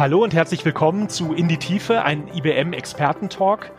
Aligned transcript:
Hallo 0.00 0.24
und 0.24 0.32
herzlich 0.32 0.64
willkommen 0.64 1.10
zu 1.10 1.34
In 1.34 1.46
die 1.46 1.58
Tiefe, 1.58 2.04
ein 2.04 2.26
IBM-Experten-Talk. 2.34 3.70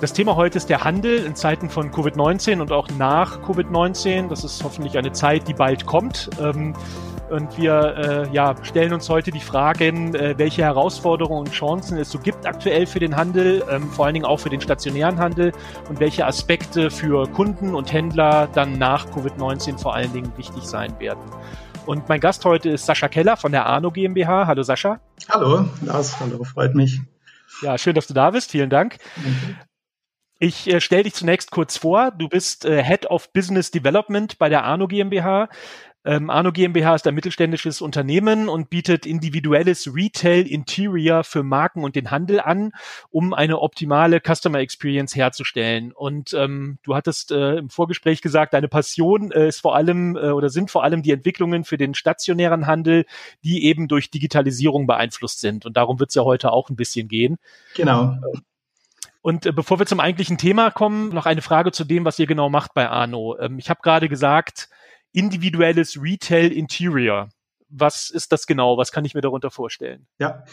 Das 0.00 0.12
Thema 0.12 0.36
heute 0.36 0.58
ist 0.58 0.70
der 0.70 0.84
Handel 0.84 1.24
in 1.24 1.34
Zeiten 1.34 1.70
von 1.70 1.90
Covid-19 1.90 2.60
und 2.60 2.70
auch 2.70 2.88
nach 2.96 3.42
Covid-19. 3.42 4.28
Das 4.28 4.44
ist 4.44 4.62
hoffentlich 4.62 4.96
eine 4.96 5.10
Zeit, 5.10 5.48
die 5.48 5.54
bald 5.54 5.84
kommt. 5.84 6.30
Ähm, 6.40 6.72
und 7.30 7.58
wir 7.58 8.28
äh, 8.28 8.32
ja, 8.32 8.54
stellen 8.62 8.92
uns 8.92 9.08
heute 9.08 9.32
die 9.32 9.40
Fragen, 9.40 10.14
äh, 10.14 10.38
welche 10.38 10.62
Herausforderungen 10.62 11.40
und 11.40 11.50
Chancen 11.50 11.98
es 11.98 12.12
so 12.12 12.20
gibt 12.20 12.46
aktuell 12.46 12.86
für 12.86 13.00
den 13.00 13.16
Handel, 13.16 13.64
ähm, 13.68 13.90
vor 13.90 14.04
allen 14.04 14.14
Dingen 14.14 14.26
auch 14.26 14.38
für 14.38 14.50
den 14.50 14.60
stationären 14.60 15.18
Handel 15.18 15.50
und 15.88 15.98
welche 15.98 16.26
Aspekte 16.26 16.92
für 16.92 17.26
Kunden 17.26 17.74
und 17.74 17.92
Händler 17.92 18.48
dann 18.54 18.78
nach 18.78 19.08
Covid-19 19.08 19.78
vor 19.78 19.96
allen 19.96 20.12
Dingen 20.12 20.30
wichtig 20.36 20.62
sein 20.62 20.94
werden. 21.00 21.22
Und 21.86 22.08
mein 22.08 22.18
Gast 22.18 22.44
heute 22.44 22.70
ist 22.70 22.84
Sascha 22.84 23.06
Keller 23.06 23.36
von 23.36 23.52
der 23.52 23.64
Arno 23.66 23.92
GmbH. 23.92 24.48
Hallo 24.48 24.64
Sascha. 24.64 25.00
Hallo, 25.28 25.68
Lars, 25.82 26.18
hallo, 26.18 26.42
freut 26.42 26.74
mich. 26.74 27.00
Ja, 27.62 27.78
schön, 27.78 27.94
dass 27.94 28.08
du 28.08 28.14
da 28.14 28.32
bist. 28.32 28.50
Vielen 28.50 28.70
Dank. 28.70 28.98
Ich 30.40 30.66
äh, 30.66 30.80
stelle 30.80 31.04
dich 31.04 31.14
zunächst 31.14 31.52
kurz 31.52 31.76
vor. 31.76 32.10
Du 32.10 32.28
bist 32.28 32.64
äh, 32.64 32.82
Head 32.82 33.06
of 33.06 33.32
Business 33.32 33.70
Development 33.70 34.36
bei 34.38 34.48
der 34.48 34.64
Arno 34.64 34.88
GmbH. 34.88 35.48
Ähm, 36.06 36.30
Arno 36.30 36.52
GmbH 36.52 36.94
ist 36.94 37.06
ein 37.08 37.16
mittelständisches 37.16 37.80
Unternehmen 37.80 38.48
und 38.48 38.70
bietet 38.70 39.06
individuelles 39.06 39.92
Retail 39.92 40.46
Interior 40.46 41.24
für 41.24 41.42
Marken 41.42 41.82
und 41.82 41.96
den 41.96 42.12
Handel 42.12 42.38
an, 42.38 42.70
um 43.10 43.34
eine 43.34 43.58
optimale 43.58 44.20
Customer 44.20 44.60
Experience 44.60 45.16
herzustellen. 45.16 45.90
Und 45.90 46.32
ähm, 46.32 46.78
du 46.84 46.94
hattest 46.94 47.32
äh, 47.32 47.56
im 47.56 47.70
Vorgespräch 47.70 48.22
gesagt, 48.22 48.54
deine 48.54 48.68
Passion 48.68 49.32
äh, 49.32 49.48
ist 49.48 49.60
vor 49.60 49.74
allem 49.74 50.16
äh, 50.16 50.30
oder 50.30 50.48
sind 50.48 50.70
vor 50.70 50.84
allem 50.84 51.02
die 51.02 51.10
Entwicklungen 51.10 51.64
für 51.64 51.76
den 51.76 51.94
stationären 51.94 52.68
Handel, 52.68 53.04
die 53.42 53.64
eben 53.64 53.88
durch 53.88 54.08
Digitalisierung 54.08 54.86
beeinflusst 54.86 55.40
sind. 55.40 55.66
Und 55.66 55.76
darum 55.76 55.98
wird 55.98 56.10
es 56.10 56.14
ja 56.14 56.22
heute 56.22 56.52
auch 56.52 56.70
ein 56.70 56.76
bisschen 56.76 57.08
gehen. 57.08 57.36
Genau. 57.74 58.14
Und 59.22 59.44
äh, 59.44 59.50
bevor 59.50 59.80
wir 59.80 59.86
zum 59.86 59.98
eigentlichen 59.98 60.38
Thema 60.38 60.70
kommen, 60.70 61.08
noch 61.08 61.26
eine 61.26 61.42
Frage 61.42 61.72
zu 61.72 61.82
dem, 61.82 62.04
was 62.04 62.16
ihr 62.20 62.28
genau 62.28 62.48
macht 62.48 62.74
bei 62.74 62.88
Arno. 62.88 63.36
Ähm, 63.40 63.58
ich 63.58 63.68
habe 63.70 63.80
gerade 63.82 64.08
gesagt, 64.08 64.68
individuelles 65.12 66.00
Retail 66.00 66.52
Interior. 66.52 67.28
Was 67.68 68.10
ist 68.10 68.30
das 68.30 68.46
genau? 68.46 68.78
Was 68.78 68.92
kann 68.92 69.04
ich 69.04 69.14
mir 69.14 69.22
darunter 69.22 69.50
vorstellen? 69.50 70.06
Ja, 70.18 70.44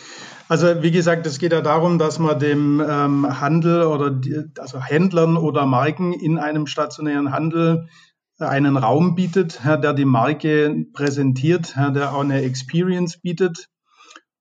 also 0.48 0.82
wie 0.82 0.90
gesagt, 0.90 1.28
es 1.28 1.38
geht 1.38 1.52
ja 1.52 1.62
darum, 1.62 2.00
dass 2.00 2.18
man 2.18 2.40
dem 2.40 2.82
ähm, 2.82 3.40
Handel 3.40 3.84
oder 3.84 4.10
die, 4.10 4.46
also 4.58 4.82
Händlern 4.82 5.38
oder 5.38 5.66
Marken 5.66 6.14
in 6.14 6.40
einem 6.40 6.66
stationären 6.66 7.32
Handel 7.32 7.88
äh, 8.40 8.46
einen 8.46 8.78
Raum 8.78 9.14
bietet, 9.14 9.62
der 9.64 9.94
die 9.94 10.06
Marke 10.06 10.86
präsentiert, 10.94 11.76
der 11.76 12.14
auch 12.14 12.22
eine 12.22 12.42
Experience 12.42 13.18
bietet 13.18 13.70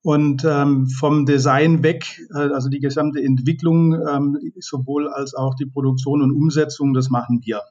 und 0.03 0.45
ähm, 0.45 0.89
vom 0.89 1.27
Design 1.27 1.83
weg, 1.83 2.21
äh, 2.35 2.39
also 2.39 2.69
die 2.69 2.81
gesamte 2.81 3.23
Entwicklung, 3.23 3.95
ähm, 3.95 4.39
sowohl 4.59 5.09
als 5.09 5.35
auch 5.35 5.55
die 5.55 5.67
Produktion 5.67 6.23
und 6.23 6.33
Umsetzung, 6.33 6.93
das 6.93 7.09
machen 7.09 7.41
wir. 7.45 7.63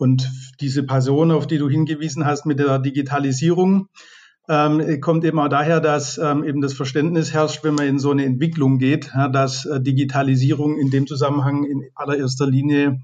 Und 0.00 0.32
diese 0.60 0.82
Person, 0.82 1.30
auf 1.30 1.46
die 1.46 1.58
du 1.58 1.68
hingewiesen 1.68 2.24
hast 2.24 2.46
mit 2.46 2.58
der 2.58 2.78
Digitalisierung, 2.78 3.88
ähm, 4.48 4.98
kommt 5.02 5.26
eben 5.26 5.38
auch 5.38 5.48
daher, 5.48 5.78
dass 5.80 6.16
ähm, 6.16 6.42
eben 6.42 6.62
das 6.62 6.72
Verständnis 6.72 7.34
herrscht, 7.34 7.62
wenn 7.64 7.74
man 7.74 7.86
in 7.86 7.98
so 7.98 8.10
eine 8.10 8.24
Entwicklung 8.24 8.78
geht, 8.78 9.10
ja, 9.14 9.28
dass 9.28 9.66
äh, 9.66 9.78
Digitalisierung 9.78 10.78
in 10.78 10.90
dem 10.90 11.06
Zusammenhang 11.06 11.64
in 11.64 11.84
allererster 11.94 12.46
Linie 12.46 13.02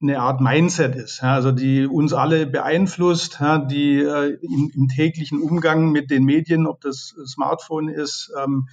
eine 0.00 0.20
Art 0.20 0.40
Mindset 0.40 0.96
ist, 0.96 1.20
ja, 1.20 1.34
also 1.34 1.52
die 1.52 1.86
uns 1.86 2.14
alle 2.14 2.46
beeinflusst, 2.46 3.36
ja, 3.40 3.58
die 3.58 3.98
äh, 3.98 4.38
im, 4.40 4.72
im, 4.74 4.88
täglichen 4.88 5.42
Umgang 5.42 5.92
mit 5.92 6.10
den 6.10 6.24
Medien, 6.24 6.66
ob 6.66 6.80
das 6.80 7.14
Smartphone 7.26 7.90
ist, 7.90 8.32
ähm, 8.42 8.68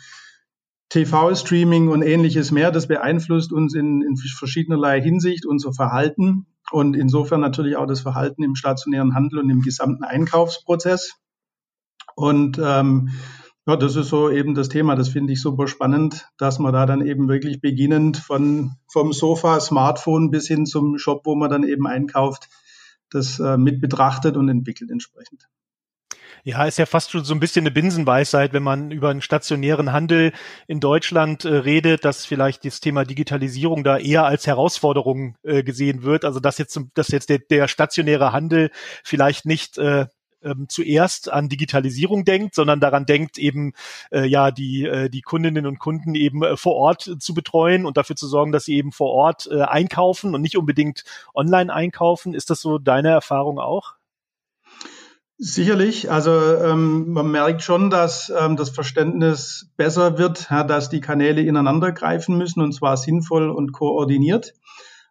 TV-Streaming 0.88 1.90
und 1.90 2.02
ähnliches 2.02 2.52
mehr, 2.52 2.72
das 2.72 2.88
beeinflusst 2.88 3.52
uns 3.52 3.76
in, 3.76 4.04
in 4.04 4.16
verschiedenerlei 4.16 5.02
Hinsicht 5.02 5.46
unser 5.46 5.74
Verhalten 5.74 6.46
und 6.72 6.96
insofern 6.96 7.42
natürlich 7.42 7.78
auch 7.78 7.86
das 7.86 8.02
Verhalten 8.02 8.44
im 8.44 8.56
stationären 8.56 9.16
Handel 9.16 9.40
und 9.40 9.50
im 9.50 9.62
gesamten 9.62 10.04
Einkaufsprozess. 10.04 11.14
Und 12.16 12.60
ähm, 12.64 13.10
ja, 13.68 13.76
das 13.76 13.96
ist 13.96 14.10
so 14.10 14.30
eben 14.30 14.54
das 14.54 14.70
Thema. 14.70 14.96
Das 14.96 15.10
finde 15.10 15.34
ich 15.34 15.42
super 15.42 15.68
spannend, 15.68 16.30
dass 16.38 16.60
man 16.60 16.74
da 16.74 16.86
dann 16.86 17.06
eben 17.06 17.28
wirklich 17.28 17.62
beginnend 17.62 18.18
von 18.18 18.74
vom 18.92 19.12
Sofa, 19.12 19.60
Smartphone 19.60 20.30
bis 20.30 20.48
hin 20.48 20.66
zum 20.66 20.98
Shop, 20.98 21.22
wo 21.26 21.36
man 21.36 21.50
dann 21.50 21.64
eben 21.64 21.88
einkauft, 21.88 22.50
das 23.10 23.40
äh, 23.40 23.58
mit 23.58 23.82
betrachtet 23.82 24.38
und 24.38 24.50
entwickelt 24.50 24.92
entsprechend. 24.92 25.48
Ja, 26.48 26.64
ist 26.66 26.78
ja 26.78 26.86
fast 26.86 27.10
schon 27.10 27.24
so 27.26 27.34
ein 27.34 27.40
bisschen 27.40 27.64
eine 27.64 27.72
Binsenweisheit, 27.72 28.54
wenn 28.54 28.62
man 28.62 28.92
über 28.92 29.10
einen 29.10 29.24
stationären 29.24 29.92
Handel 29.92 30.32
in 30.68 30.80
Deutschland 30.80 31.44
äh, 31.44 31.56
redet, 31.56 32.06
dass 32.06 32.24
vielleicht 32.24 32.66
das 32.66 32.80
Thema 32.82 33.04
Digitalisierung 33.04 33.84
da 33.84 33.98
eher 33.98 34.26
als 34.26 34.46
Herausforderung 34.46 35.38
äh, 35.42 35.64
gesehen 35.64 36.04
wird. 36.04 36.24
Also 36.24 36.40
dass 36.40 36.60
jetzt, 36.60 36.80
dass 36.94 37.08
jetzt 37.08 37.30
der, 37.30 37.40
der 37.40 37.68
stationäre 37.68 38.32
Handel 38.32 38.70
vielleicht 39.04 39.48
nicht 39.48 39.80
äh, 39.80 40.06
ähm, 40.44 40.68
zuerst 40.70 41.34
an 41.34 41.50
Digitalisierung 41.50 42.26
denkt, 42.26 42.54
sondern 42.54 42.80
daran 42.80 43.08
denkt, 43.08 43.40
eben 43.40 43.74
äh, 44.12 44.28
ja 44.28 44.52
die 44.52 44.86
äh, 44.86 45.10
die 45.10 45.22
Kundinnen 45.22 45.66
und 45.66 45.80
Kunden 45.80 46.14
eben 46.14 46.44
äh, 46.44 46.58
vor 46.58 46.76
Ort 46.76 47.16
zu 47.20 47.34
betreuen 47.34 47.88
und 47.88 47.98
dafür 47.98 48.16
zu 48.16 48.28
sorgen, 48.28 48.52
dass 48.52 48.66
sie 48.66 48.76
eben 48.76 48.92
vor 48.92 49.10
Ort 49.10 49.50
äh, 49.52 49.64
einkaufen 49.64 50.36
und 50.36 50.44
nicht 50.44 50.58
unbedingt 50.58 51.06
online 51.34 51.74
einkaufen. 51.74 52.36
Ist 52.36 52.52
das 52.52 52.62
so 52.62 52.78
deine 52.78 53.10
Erfahrung 53.10 53.58
auch? 53.58 53.96
Sicherlich, 55.38 56.10
also 56.10 56.32
ähm, 56.32 57.12
man 57.12 57.30
merkt 57.30 57.62
schon, 57.62 57.90
dass 57.90 58.32
ähm, 58.40 58.56
das 58.56 58.70
Verständnis 58.70 59.70
besser 59.76 60.18
wird, 60.18 60.48
ja, 60.50 60.64
dass 60.64 60.88
die 60.88 61.02
Kanäle 61.02 61.42
ineinander 61.42 61.92
greifen 61.92 62.38
müssen 62.38 62.62
und 62.62 62.72
zwar 62.72 62.96
sinnvoll 62.96 63.50
und 63.50 63.74
koordiniert. 63.74 64.54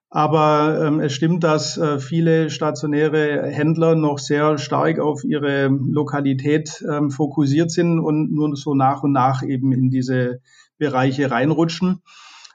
Aber 0.09 0.81
ähm, 0.83 1.01
es 1.01 1.12
stimmt, 1.12 1.45
dass 1.45 1.77
äh, 1.77 1.99
viele 1.99 2.49
stationäre 2.49 3.49
Händler 3.49 3.97
noch 3.97 4.19
sehr 4.19 4.57
stark 4.57 4.99
auf 4.99 5.25
ihre 5.25 5.67
Lokalität 5.67 6.83
ähm, 6.91 7.11
fokussiert 7.11 7.71
sind 7.71 7.99
und 7.99 8.33
nur 8.33 8.56
so 8.56 8.75
nach 8.75 9.03
und 9.03 9.12
nach 9.12 9.43
eben 9.43 9.73
in 9.73 9.91
diese 9.91 10.41
Bereiche 10.79 11.31
reinrutschen. 11.31 12.01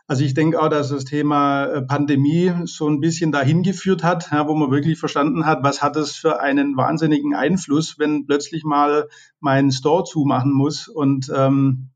Also 0.10 0.24
ich 0.24 0.34
denke 0.34 0.60
auch, 0.60 0.70
dass 0.70 0.90
das 0.90 1.06
Thema 1.06 1.66
äh, 1.66 1.82
Pandemie 1.84 2.52
so 2.66 2.90
ein 2.90 3.00
bisschen 3.00 3.32
dahin 3.32 3.62
geführt 3.62 4.04
hat, 4.04 4.32
ja, 4.32 4.48
wo 4.48 4.56
man 4.56 4.72
wirklich 4.72 4.98
verstanden 4.98 5.46
hat, 5.46 5.60
was 5.62 5.84
hat 5.84 5.96
es 5.98 6.16
für 6.16 6.42
einen 6.42 6.76
wahnsinnigen 6.76 7.36
Einfluss, 7.36 8.00
wenn 8.00 8.26
plötzlich 8.26 8.64
mal 8.64 9.08
mein 9.40 9.72
Store 9.72 10.04
zumachen 10.04 10.52
muss 10.52 10.88
und 10.88 11.32
ähm, 11.34 11.92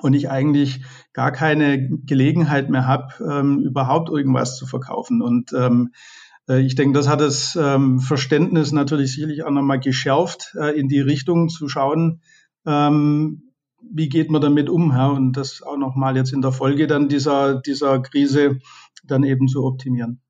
und 0.00 0.12
ich 0.12 0.30
eigentlich 0.30 0.82
gar 1.14 1.32
keine 1.32 1.88
Gelegenheit 1.88 2.68
mehr 2.68 2.86
habe, 2.86 3.14
ähm, 3.24 3.60
überhaupt 3.60 4.10
irgendwas 4.10 4.58
zu 4.58 4.66
verkaufen. 4.66 5.22
Und 5.22 5.54
ähm, 5.54 5.92
äh, 6.50 6.60
ich 6.60 6.74
denke, 6.74 6.98
das 6.98 7.08
hat 7.08 7.22
das 7.22 7.56
ähm, 7.60 7.98
Verständnis 7.98 8.72
natürlich 8.72 9.14
sicherlich 9.14 9.42
auch 9.44 9.50
nochmal 9.50 9.80
geschärft, 9.80 10.54
äh, 10.60 10.78
in 10.78 10.88
die 10.88 11.00
Richtung 11.00 11.48
zu 11.48 11.66
schauen, 11.70 12.20
ähm, 12.66 13.47
wie 13.80 14.08
geht 14.08 14.30
man 14.30 14.42
damit 14.42 14.68
um? 14.68 14.90
Ja? 14.92 15.08
Und 15.08 15.32
das 15.32 15.62
auch 15.62 15.76
nochmal 15.76 16.16
jetzt 16.16 16.32
in 16.32 16.42
der 16.42 16.52
Folge 16.52 16.86
dann 16.86 17.08
dieser, 17.08 17.60
dieser 17.60 18.00
Krise 18.00 18.58
dann 19.04 19.24
eben 19.24 19.48
zu 19.48 19.64
optimieren. 19.64 20.20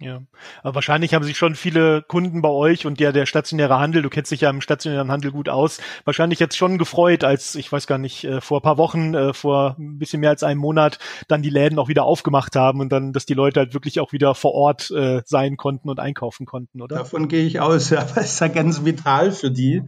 Ja, 0.00 0.20
aber 0.62 0.74
wahrscheinlich 0.74 1.14
haben 1.14 1.24
sich 1.24 1.38
schon 1.38 1.54
viele 1.54 2.02
Kunden 2.02 2.42
bei 2.42 2.48
euch 2.48 2.84
und 2.84 2.98
ja 2.98 3.12
der 3.12 3.26
stationäre 3.26 3.78
Handel, 3.78 4.02
du 4.02 4.10
kennst 4.10 4.32
dich 4.32 4.40
ja 4.40 4.50
im 4.50 4.60
stationären 4.60 5.10
Handel 5.10 5.30
gut 5.30 5.48
aus, 5.48 5.80
wahrscheinlich 6.04 6.40
jetzt 6.40 6.56
schon 6.56 6.78
gefreut, 6.78 7.22
als 7.22 7.54
ich 7.54 7.70
weiß 7.70 7.86
gar 7.86 7.98
nicht, 7.98 8.24
äh, 8.24 8.40
vor 8.40 8.58
ein 8.58 8.62
paar 8.62 8.76
Wochen, 8.76 9.14
äh, 9.14 9.32
vor 9.32 9.76
ein 9.78 9.98
bisschen 9.98 10.18
mehr 10.18 10.30
als 10.30 10.42
einem 10.42 10.60
Monat 10.60 10.98
dann 11.28 11.42
die 11.42 11.50
Läden 11.50 11.78
auch 11.78 11.88
wieder 11.88 12.04
aufgemacht 12.04 12.56
haben 12.56 12.80
und 12.80 12.90
dann, 12.90 13.12
dass 13.12 13.24
die 13.24 13.34
Leute 13.34 13.60
halt 13.60 13.72
wirklich 13.72 14.00
auch 14.00 14.12
wieder 14.12 14.34
vor 14.34 14.52
Ort 14.52 14.90
äh, 14.90 15.22
sein 15.26 15.56
konnten 15.56 15.88
und 15.88 16.00
einkaufen 16.00 16.44
konnten, 16.44 16.82
oder? 16.82 16.96
Davon 16.96 17.28
gehe 17.28 17.46
ich 17.46 17.60
aus, 17.60 17.88
ja, 17.90 18.04
das 18.04 18.32
ist 18.32 18.40
ja 18.40 18.48
ganz 18.48 18.84
vital 18.84 19.30
für 19.30 19.52
die. 19.52 19.84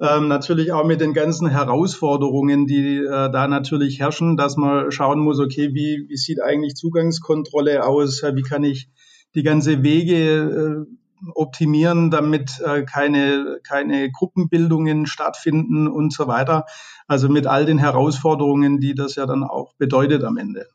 Ähm, 0.00 0.28
natürlich 0.28 0.72
auch 0.72 0.84
mit 0.84 1.00
den 1.00 1.12
ganzen 1.12 1.48
Herausforderungen, 1.48 2.66
die 2.66 2.98
äh, 2.98 3.30
da 3.30 3.48
natürlich 3.48 4.00
herrschen, 4.00 4.36
dass 4.36 4.56
man 4.56 4.90
schauen 4.90 5.20
muss, 5.20 5.38
okay, 5.38 5.74
wie, 5.74 6.06
wie 6.08 6.16
sieht 6.16 6.42
eigentlich 6.42 6.74
Zugangskontrolle 6.74 7.84
aus? 7.84 8.22
Wie 8.22 8.42
kann 8.42 8.64
ich 8.64 8.88
die 9.34 9.42
ganze 9.42 9.82
Wege 9.82 10.86
äh, 10.86 10.96
optimieren, 11.34 12.10
damit 12.10 12.60
äh, 12.60 12.82
keine, 12.84 13.60
keine 13.62 14.10
Gruppenbildungen 14.10 15.06
stattfinden 15.06 15.86
und 15.88 16.12
so 16.12 16.26
weiter. 16.26 16.64
Also 17.06 17.28
mit 17.28 17.46
all 17.46 17.66
den 17.66 17.78
Herausforderungen, 17.78 18.80
die 18.80 18.94
das 18.94 19.16
ja 19.16 19.26
dann 19.26 19.44
auch 19.44 19.74
bedeutet 19.76 20.24
am 20.24 20.36
Ende. 20.36 20.66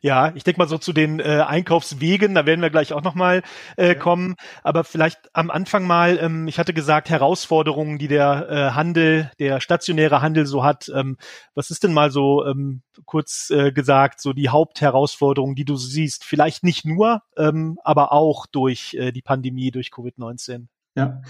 Ja, 0.00 0.32
ich 0.34 0.44
denke 0.44 0.60
mal 0.60 0.68
so 0.68 0.78
zu 0.78 0.92
den 0.92 1.20
äh, 1.20 1.44
Einkaufswegen, 1.46 2.34
da 2.34 2.46
werden 2.46 2.60
wir 2.60 2.70
gleich 2.70 2.92
auch 2.92 3.02
nochmal 3.02 3.42
äh, 3.76 3.88
ja. 3.88 3.94
kommen. 3.94 4.36
Aber 4.62 4.84
vielleicht 4.84 5.34
am 5.34 5.50
Anfang 5.50 5.86
mal, 5.86 6.18
ähm, 6.20 6.48
ich 6.48 6.58
hatte 6.58 6.74
gesagt, 6.74 7.10
Herausforderungen, 7.10 7.98
die 7.98 8.08
der 8.08 8.48
äh, 8.48 8.70
Handel, 8.74 9.30
der 9.38 9.60
stationäre 9.60 10.22
Handel 10.22 10.46
so 10.46 10.64
hat. 10.64 10.90
Ähm, 10.94 11.16
was 11.54 11.70
ist 11.70 11.84
denn 11.84 11.92
mal 11.92 12.10
so 12.10 12.44
ähm, 12.46 12.82
kurz 13.04 13.50
äh, 13.50 13.72
gesagt, 13.72 14.20
so 14.20 14.32
die 14.32 14.48
Hauptherausforderung, 14.48 15.54
die 15.54 15.64
du 15.64 15.76
siehst? 15.76 16.24
Vielleicht 16.24 16.64
nicht 16.64 16.84
nur, 16.84 17.22
ähm, 17.36 17.78
aber 17.84 18.12
auch 18.12 18.46
durch 18.46 18.94
äh, 18.94 19.12
die 19.12 19.22
Pandemie, 19.22 19.70
durch 19.70 19.88
Covid-19. 19.88 20.66
Ja. 20.96 21.20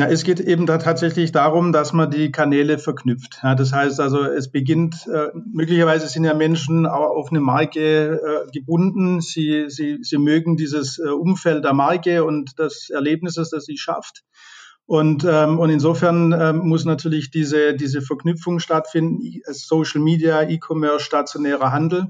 Ja, 0.00 0.08
es 0.08 0.24
geht 0.24 0.40
eben 0.40 0.64
da 0.64 0.78
tatsächlich 0.78 1.30
darum, 1.30 1.72
dass 1.72 1.92
man 1.92 2.10
die 2.10 2.32
Kanäle 2.32 2.78
verknüpft. 2.78 3.40
Ja, 3.42 3.54
das 3.54 3.74
heißt 3.74 4.00
also, 4.00 4.22
es 4.22 4.50
beginnt, 4.50 5.06
äh, 5.06 5.28
möglicherweise 5.52 6.08
sind 6.08 6.24
ja 6.24 6.32
Menschen 6.32 6.86
auch 6.86 7.10
auf 7.10 7.30
eine 7.30 7.40
Marke 7.40 8.14
äh, 8.14 8.50
gebunden. 8.50 9.20
Sie, 9.20 9.66
sie, 9.68 9.98
sie 10.00 10.16
mögen 10.16 10.56
dieses 10.56 10.98
äh, 10.98 11.10
Umfeld 11.10 11.64
der 11.64 11.74
Marke 11.74 12.24
und 12.24 12.58
des 12.58 12.88
Erlebnisses, 12.88 13.50
das 13.50 13.66
sie 13.66 13.76
schafft. 13.76 14.24
Und, 14.86 15.26
ähm, 15.28 15.58
und 15.58 15.68
insofern 15.68 16.32
ähm, 16.32 16.66
muss 16.66 16.86
natürlich 16.86 17.30
diese, 17.30 17.74
diese 17.74 18.00
Verknüpfung 18.00 18.58
stattfinden, 18.58 19.42
Social 19.52 20.00
Media, 20.00 20.48
E-Commerce, 20.48 21.04
stationärer 21.04 21.72
Handel. 21.72 22.06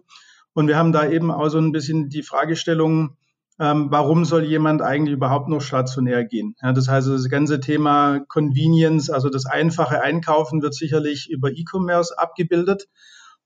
Und 0.53 0.69
wir 0.69 0.77
haben 0.77 0.93
da 0.93 1.11
eben 1.11 1.33
auch 1.33 1.49
so 1.49 1.59
ein 1.59 1.73
bisschen 1.73 2.09
die 2.09 2.23
Fragestellung, 2.23 3.17
ähm, 3.61 3.89
warum 3.91 4.25
soll 4.25 4.45
jemand 4.45 4.81
eigentlich 4.81 5.15
überhaupt 5.15 5.49
noch 5.49 5.61
stationär 5.61 6.25
gehen? 6.25 6.57
Ja, 6.63 6.73
das 6.73 6.89
heißt, 6.89 7.09
das 7.09 7.29
ganze 7.29 7.61
Thema 7.61 8.21
Convenience, 8.27 9.11
also 9.11 9.29
das 9.29 9.45
einfache 9.45 10.01
Einkaufen 10.01 10.63
wird 10.63 10.75
sicherlich 10.75 11.29
über 11.31 11.51
E-Commerce 11.51 12.19
abgebildet. 12.19 12.89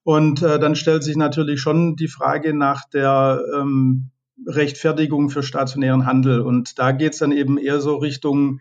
Und 0.05 0.40
äh, 0.43 0.61
dann 0.61 0.76
stellt 0.76 1.02
sich 1.02 1.16
natürlich 1.16 1.61
schon 1.61 1.96
die 1.96 2.06
Frage 2.06 2.56
nach 2.56 2.88
der 2.88 3.43
ähm, 3.56 4.11
Rechtfertigung 4.46 5.31
für 5.31 5.43
stationären 5.43 6.06
Handel. 6.06 6.43
Und 6.43 6.78
da 6.78 6.93
geht 6.93 7.14
es 7.14 7.19
dann 7.19 7.32
eben 7.32 7.58
eher 7.58 7.81
so 7.81 7.96
Richtung 7.96 8.61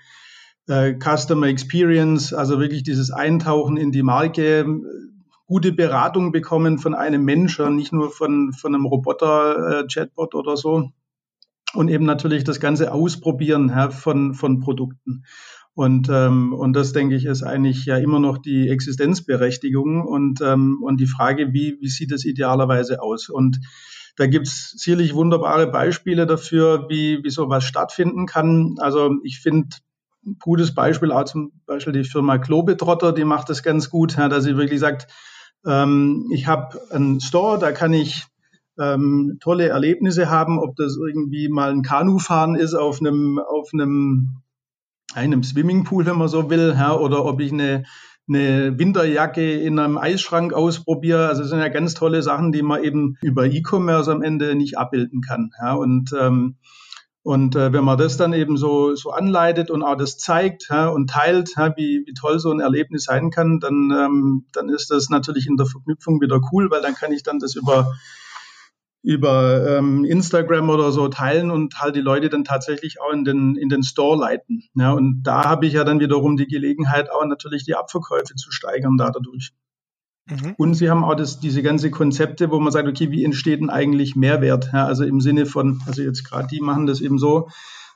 äh, 0.67 0.95
Customer 0.95 1.47
Experience, 1.47 2.33
also 2.33 2.59
wirklich 2.59 2.81
dieses 2.81 3.11
Eintauchen 3.11 3.77
in 3.77 3.91
die 3.91 4.03
Marke, 4.03 4.65
gute 5.45 5.71
Beratung 5.71 6.31
bekommen 6.31 6.79
von 6.79 6.95
einem 6.95 7.23
Menschen, 7.23 7.75
nicht 7.75 7.94
nur 7.94 8.09
von, 8.09 8.53
von 8.53 8.73
einem 8.73 8.88
Roboter-Chatbot 8.88 10.33
äh, 10.33 10.38
oder 10.38 10.57
so 10.57 10.89
und 11.74 11.90
eben 11.90 12.06
natürlich 12.06 12.44
das 12.44 12.60
ganze 12.60 12.92
Ausprobieren 12.92 13.70
ja, 13.70 13.90
von, 13.90 14.34
von 14.34 14.60
Produkten. 14.60 15.24
Und, 15.75 16.08
ähm, 16.12 16.54
und 16.54 16.74
das, 16.74 16.94
denke 16.94 17.16
ich, 17.16 17.25
ist 17.25 17.42
eigentlich 17.42 17.86
ja 17.86 17.98
immer 17.98 18.20
noch 18.20 18.38
die 18.38 18.70
Existenzberechtigung 18.70 20.06
und, 20.06 20.40
ähm, 20.42 20.84
und 20.84 21.00
die 21.00 21.08
Frage, 21.08 21.52
wie, 21.52 21.78
wie 21.81 21.90
sieht 21.90 22.12
es 22.12 22.25
idealerweise 22.25 23.02
aus? 23.02 23.30
Und 23.30 23.60
da 24.16 24.28
gibt's 24.28 24.72
sicherlich 24.78 25.16
wunderbare 25.16 25.66
Beispiele 25.66 26.28
dafür, 26.28 26.88
wie, 26.90 27.24
wie 27.24 27.30
sowas 27.31 27.64
stattfinden 27.64 28.28
kann. 28.28 28.75
Also 28.78 29.16
ich 29.24 29.40
finde 29.40 29.78
ein 30.25 30.38
gutes 30.40 30.75
Beispiel 30.75 31.12
auch 31.12 31.25
zum 31.25 31.52
Beispiel 31.66 31.94
die 31.94 32.04
Firma 32.04 32.38
Globetrotter, 32.38 33.12
die 33.12 33.25
macht 33.25 33.50
das 33.50 33.64
ganz 33.64 33.90
gut, 33.90 34.16
ja, 34.16 34.30
dass 34.30 34.44
sie 34.44 34.58
wirklich 34.58 34.80
sagt, 34.80 35.08
ähm, 35.66 36.30
ich 36.31 36.46
habe 36.46 36.80
einen 36.92 37.20
Store, 37.20 37.58
da 37.58 37.72
kann 37.72 37.94
ich 37.94 38.25
ähm, 38.80 39.38
tolle 39.40 39.70
Erlebnisse 39.70 40.30
haben, 40.30 40.60
ob 40.60 40.75
das 40.75 40.98
irgendwie 40.98 41.50
mal 41.50 41.72
ein 41.72 41.84
Kanufahren 41.84 42.56
ist 42.56 42.74
auf 42.74 43.00
einem, 43.00 43.40
auf 43.40 43.70
einem, 43.74 44.42
einem 45.14 45.44
Swimmingpool, 45.44 46.06
wenn 46.06 46.18
man 46.18 46.28
so 46.28 46.50
will, 46.50 46.74
ja, 46.78 46.96
oder 46.96 47.25
ob 47.25 47.40
ich 47.40 47.52
eine, 47.52 47.84
eine 48.28 48.80
Winterjacke 48.80 49.60
in 49.60 49.80
einem 49.80 49.98
Eisschrank 49.98 50.54
ausprobiere. 50.54 51.28
Also 51.28 51.42
das 51.42 51.50
sind 51.50 51.60
ja 51.60 51.70
ganz 51.70 51.94
tolle 51.94 52.24
Sachen, 52.24 52.52
die 52.52 52.62
man 52.62 52.84
eben 52.84 53.18
über 53.22 53.46
E-Commerce 53.46 54.12
am 54.12 54.22
Ende 54.22 54.56
nicht 54.56 54.78
abbilden 54.78 55.22
kann. 55.22 55.52
Ja, 55.62 55.74
und 55.74 56.12
ähm, 56.20 56.56
und 57.24 57.56
äh, 57.56 57.72
wenn 57.72 57.86
man 57.86 57.98
das 57.98 58.18
dann 58.18 58.34
eben 58.34 58.58
so, 58.58 58.96
so 58.96 59.12
anleitet 59.12 59.72
und 59.72 59.81
auch 59.81 59.96
das 59.96 60.18
zeigt 60.18 60.68
ja, 60.70 60.90
und 60.90 61.10
teilt, 61.10 61.54
ja, 61.56 61.74
wie, 61.78 62.04
wie 62.06 62.14
toll 62.14 62.38
so 62.38 62.52
ein 62.52 62.60
Erlebnis 62.60 63.06
sein 63.06 63.30
kann, 63.30 63.62
dann, 63.62 63.94
ähm, 63.98 64.46
dann 64.52 64.68
ist 64.68 64.92
das 64.92 65.10
natürlich 65.10 65.48
in 65.48 65.56
der 65.56 65.66
Verknüpfung 65.66 66.20
wieder 66.20 66.42
cool, 66.52 66.70
weil 66.70 66.81
dann 66.81 66.96
kann 66.96 67.14
ich 67.14 67.24
dann 67.24 67.40
das 67.40 67.56
über 67.56 67.94
über 69.03 69.77
ähm, 69.77 70.05
Instagram 70.05 70.69
oder 70.69 70.94
so 70.94 71.09
teilen 71.09 71.51
und 71.51 71.79
halt 71.79 71.95
die 71.95 72.01
Leute 72.01 72.29
dann 72.29 72.45
tatsächlich 72.45 73.01
auch 73.01 73.11
in 73.11 73.25
den, 73.25 73.57
in 73.57 73.67
den 73.67 73.83
Store 73.83 74.17
leiten. 74.17 74.63
Ja, 74.75 74.94
und 74.94 75.23
da 75.23 75.44
habe 75.44 75.65
ich 75.65 75.73
ja 75.73 75.83
dann 75.83 76.00
wiederum 76.00 76.38
die 76.38 76.47
Gelegenheit, 76.47 77.11
auch 77.11 77.25
natürlich 77.25 77.65
die 77.65 77.75
Abverkäufe 77.75 78.35
zu 78.35 78.51
steigern 78.51 78.97
dadurch. 78.97 79.51
Mhm. 80.29 80.55
Und 80.57 80.73
sie 80.75 80.89
haben 80.89 81.03
auch 81.03 81.15
das, 81.15 81.41
diese 81.41 81.61
ganze 81.61 81.91
Konzepte, 81.91 82.50
wo 82.50 82.61
man 82.61 82.71
sagt, 82.71 82.88
okay, 82.88 83.11
wie 83.11 83.25
entsteht 83.25 83.59
denn 83.59 83.69
eigentlich 83.69 84.15
Mehrwert? 84.15 84.69
Ja, 84.71 84.85
also 84.85 85.03
im 85.03 85.19
Sinne 85.19 85.45
von, 85.45 85.81
also 85.85 86.01
jetzt 86.01 86.23
gerade 86.23 86.47
die 86.47 86.61
machen 86.61 86.88
das 86.88 87.01
eben 87.01 87.19
so, 87.19 87.50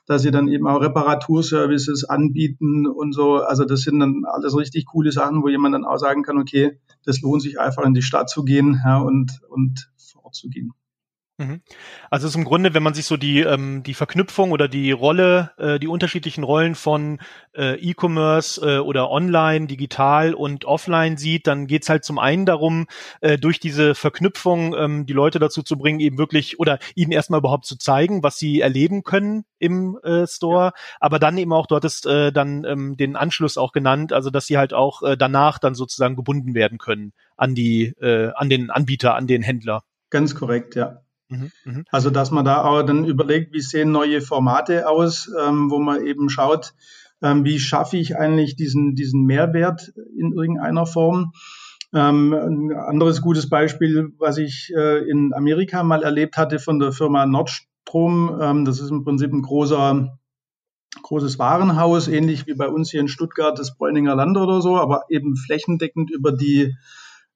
dass 0.06 0.20
sie 0.20 0.30
dann 0.30 0.46
eben 0.48 0.66
auch 0.66 0.82
Reparaturservices 0.82 2.04
anbieten 2.04 2.86
und 2.86 3.12
so. 3.12 3.36
Also 3.36 3.64
das 3.64 3.80
sind 3.80 4.00
dann 4.00 4.24
alles 4.26 4.54
richtig 4.54 4.84
coole 4.84 5.10
Sachen, 5.10 5.42
wo 5.42 5.48
jemand 5.48 5.74
dann 5.74 5.86
auch 5.86 5.96
sagen 5.96 6.22
kann, 6.22 6.38
okay, 6.38 6.78
das 7.06 7.22
lohnt 7.22 7.40
sich 7.40 7.58
einfach 7.58 7.84
in 7.84 7.94
die 7.94 8.02
Stadt 8.02 8.28
zu 8.28 8.44
gehen 8.44 8.78
ja, 8.84 8.98
und, 8.98 9.40
und 9.48 9.90
vor 9.96 10.26
Ort 10.26 10.34
zu 10.34 10.50
gehen. 10.50 10.72
Mhm. 11.40 11.60
Also 12.10 12.26
es 12.26 12.32
ist 12.32 12.36
im 12.36 12.44
Grunde, 12.44 12.74
wenn 12.74 12.82
man 12.82 12.94
sich 12.94 13.06
so 13.06 13.16
die 13.16 13.40
ähm, 13.42 13.84
die 13.84 13.94
Verknüpfung 13.94 14.50
oder 14.50 14.66
die 14.66 14.90
Rolle, 14.90 15.52
äh, 15.56 15.78
die 15.78 15.86
unterschiedlichen 15.86 16.42
Rollen 16.42 16.74
von 16.74 17.20
äh, 17.54 17.76
E-Commerce 17.76 18.60
äh, 18.60 18.78
oder 18.80 19.08
Online, 19.08 19.68
digital 19.68 20.34
und 20.34 20.64
Offline 20.64 21.16
sieht, 21.16 21.46
dann 21.46 21.68
geht's 21.68 21.88
halt 21.88 22.04
zum 22.04 22.18
einen 22.18 22.44
darum, 22.44 22.88
äh, 23.20 23.38
durch 23.38 23.60
diese 23.60 23.94
Verknüpfung 23.94 24.74
ähm, 24.76 25.06
die 25.06 25.12
Leute 25.12 25.38
dazu 25.38 25.62
zu 25.62 25.78
bringen, 25.78 26.00
eben 26.00 26.18
wirklich 26.18 26.58
oder 26.58 26.80
ihnen 26.96 27.12
erstmal 27.12 27.38
überhaupt 27.38 27.66
zu 27.66 27.78
zeigen, 27.78 28.24
was 28.24 28.36
sie 28.36 28.60
erleben 28.60 29.04
können 29.04 29.44
im 29.60 29.96
äh, 30.02 30.26
Store, 30.26 30.72
aber 30.98 31.20
dann 31.20 31.38
eben 31.38 31.52
auch, 31.52 31.68
dort 31.68 31.84
ist 31.84 32.04
äh, 32.04 32.32
dann 32.32 32.64
ähm, 32.64 32.96
den 32.96 33.14
Anschluss 33.14 33.58
auch 33.58 33.70
genannt, 33.70 34.12
also 34.12 34.30
dass 34.30 34.46
sie 34.46 34.58
halt 34.58 34.74
auch 34.74 35.02
äh, 35.02 35.16
danach 35.16 35.60
dann 35.60 35.76
sozusagen 35.76 36.16
gebunden 36.16 36.54
werden 36.54 36.78
können 36.78 37.12
an 37.36 37.54
die 37.54 37.94
äh, 38.00 38.32
an 38.34 38.48
den 38.48 38.70
Anbieter, 38.70 39.14
an 39.14 39.28
den 39.28 39.42
Händler. 39.42 39.84
Ganz 40.10 40.34
korrekt, 40.34 40.74
ja. 40.74 41.02
Mhm, 41.28 41.50
mhm, 41.64 41.84
Also, 41.90 42.10
dass 42.10 42.30
man 42.30 42.44
da 42.44 42.64
auch 42.64 42.82
dann 42.82 43.04
überlegt, 43.04 43.52
wie 43.52 43.60
sehen 43.60 43.90
neue 43.92 44.20
Formate 44.20 44.88
aus, 44.88 45.30
ähm, 45.38 45.70
wo 45.70 45.78
man 45.78 46.04
eben 46.04 46.30
schaut, 46.30 46.74
ähm, 47.22 47.44
wie 47.44 47.58
schaffe 47.58 47.96
ich 47.96 48.16
eigentlich 48.16 48.56
diesen, 48.56 48.94
diesen 48.94 49.24
Mehrwert 49.24 49.92
in 50.16 50.32
irgendeiner 50.32 50.86
Form. 50.86 51.32
Ähm, 51.94 52.32
ein 52.32 52.72
anderes 52.72 53.20
gutes 53.22 53.48
Beispiel, 53.48 54.12
was 54.18 54.38
ich 54.38 54.72
äh, 54.76 55.08
in 55.08 55.32
Amerika 55.34 55.82
mal 55.82 56.02
erlebt 56.02 56.36
hatte 56.36 56.58
von 56.58 56.78
der 56.78 56.92
Firma 56.92 57.26
Nordstrom, 57.26 58.38
ähm, 58.40 58.64
das 58.64 58.80
ist 58.80 58.90
im 58.90 59.04
Prinzip 59.04 59.32
ein 59.32 59.42
großer, 59.42 60.18
großes 61.02 61.38
Warenhaus, 61.38 62.08
ähnlich 62.08 62.46
wie 62.46 62.54
bei 62.54 62.68
uns 62.68 62.90
hier 62.90 63.00
in 63.00 63.08
Stuttgart 63.08 63.58
das 63.58 63.76
Bräuninger 63.76 64.14
Land 64.14 64.36
oder 64.36 64.60
so, 64.60 64.76
aber 64.76 65.04
eben 65.08 65.36
flächendeckend 65.36 66.10
über 66.10 66.32
die 66.32 66.74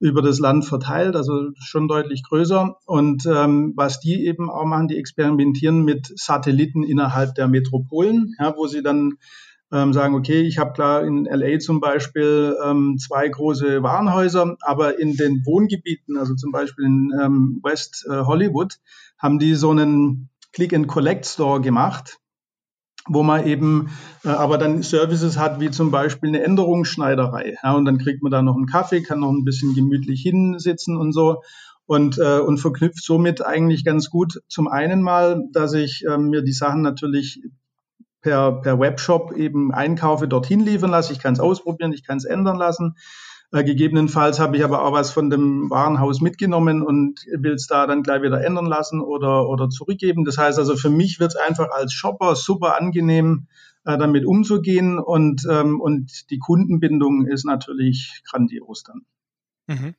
über 0.03 0.21
das 0.21 0.41
Land 0.41 0.65
verteilt, 0.65 1.15
also 1.15 1.51
schon 1.61 1.87
deutlich 1.87 2.25
größer. 2.25 2.77
Und 2.87 3.25
ähm, 3.27 3.73
was 3.77 4.01
die 4.01 4.27
eben 4.27 4.51
auch 4.51 4.65
machen, 4.65 4.89
die 4.89 4.99
experimentieren 4.99 5.85
mit 5.85 6.13
Satelliten 6.19 6.83
innerhalb 6.83 7.37
der 7.37 7.47
Metropolen, 7.47 8.35
ja, 8.39 8.55
wo 8.57 8.67
sie 8.67 8.83
dann 8.83 9.15
ähm, 9.71 9.93
sagen, 9.93 10.17
okay, 10.17 10.41
ich 10.43 10.59
habe 10.59 10.73
klar 10.73 11.05
in 11.05 11.25
LA 11.25 11.61
zum 11.61 11.81
Beispiel 11.81 12.57
ähm, 12.65 12.99
zwei 12.99 13.29
große 13.29 13.83
Warenhäuser, 13.83 14.57
aber 14.61 14.99
in 14.99 15.17
den 15.17 15.47
Wohngebieten, 15.47 16.19
also 16.19 16.35
zum 16.35 16.51
Beispiel 16.51 16.85
in 16.85 17.13
ähm, 17.23 17.61
West 17.63 18.05
äh, 18.11 18.25
Hollywood, 18.25 18.79
haben 19.19 19.39
die 19.39 19.55
so 19.55 19.71
einen 19.71 20.31
Click-and-Collect-Store 20.53 21.61
gemacht, 21.61 22.19
wo 23.09 23.23
man 23.23 23.47
eben 23.47 23.91
äh, 24.25 24.29
aber 24.29 24.59
dann 24.59 24.83
Services 24.83 25.39
hat, 25.39 25.61
wie 25.61 25.71
zum 25.71 25.91
Beispiel 25.91 26.29
eine 26.29 26.43
Änderungsschneiderei. 26.43 27.57
Ja, 27.63 27.75
und 27.75 27.85
dann 27.85 27.99
kriegt 27.99 28.23
man 28.23 28.33
da 28.33 28.43
noch 28.43 28.57
einen 28.57 28.67
Kaffee, 28.67 29.03
kann 29.03 29.21
noch 29.21 29.33
ein 29.33 29.45
bisschen 29.45 29.75
gemütlich 29.75 30.23
hinsitzen 30.23 30.97
und 30.97 31.13
so. 31.13 31.43
Und, 31.87 32.19
äh, 32.19 32.39
und 32.39 32.59
verknüpft 32.59 33.03
somit 33.03 33.45
eigentlich 33.45 33.85
ganz 33.85 34.09
gut 34.09 34.41
zum 34.49 34.69
einen 34.69 35.03
mal, 35.03 35.43
dass 35.53 35.73
ich 35.75 36.05
äh, 36.09 36.17
mir 36.17 36.43
die 36.43 36.53
Sachen 36.53 36.83
natürlich 36.83 37.43
per, 38.23 38.61
per 38.63 38.79
Webshop 38.79 39.33
eben 39.33 39.73
einkaufe, 39.75 40.29
dorthin 40.29 40.61
liefern 40.61 40.91
lasse. 40.91 41.13
Ich 41.13 41.19
kann 41.19 41.35
es 41.35 41.41
ausprobieren, 41.41 41.93
ich 41.93 42.05
kann 42.05 42.19
es 42.19 42.25
ändern 42.25 42.57
lassen. 42.57 42.95
Äh, 43.53 43.65
gegebenenfalls 43.65 44.41
habe 44.41 44.57
ich 44.57 44.65
aber 44.65 44.83
auch 44.83 44.93
was 44.93 45.11
von 45.11 45.29
dem 45.29 45.69
Warenhaus 45.69 46.23
mitgenommen 46.23 46.83
und 46.83 47.27
will 47.27 47.53
es 47.53 47.67
da 47.67 47.87
dann 47.87 48.03
gleich 48.03 48.23
wieder 48.23 48.43
ändern 48.43 48.65
lassen 48.65 49.01
oder, 49.03 49.47
oder 49.49 49.69
zurückgeben. 49.69 50.25
Das 50.25 50.39
heißt 50.39 50.59
also, 50.59 50.75
für 50.75 50.89
mich 50.89 51.21
wird 51.21 51.35
es 51.35 51.37
einfach 51.37 51.71
als 51.71 51.93
Shopper 51.93 52.35
super 52.35 52.81
angenehm, 52.81 53.49
äh, 53.85 53.99
damit 53.99 54.25
umzugehen 54.25 54.99
und, 54.99 55.47
ähm, 55.51 55.81
und 55.81 56.31
die 56.31 56.39
Kundenbindung 56.39 57.27
ist 57.27 57.45
natürlich 57.45 58.23
grandios 58.31 58.85
dann. 58.85 59.03
Mhm. 59.67 59.95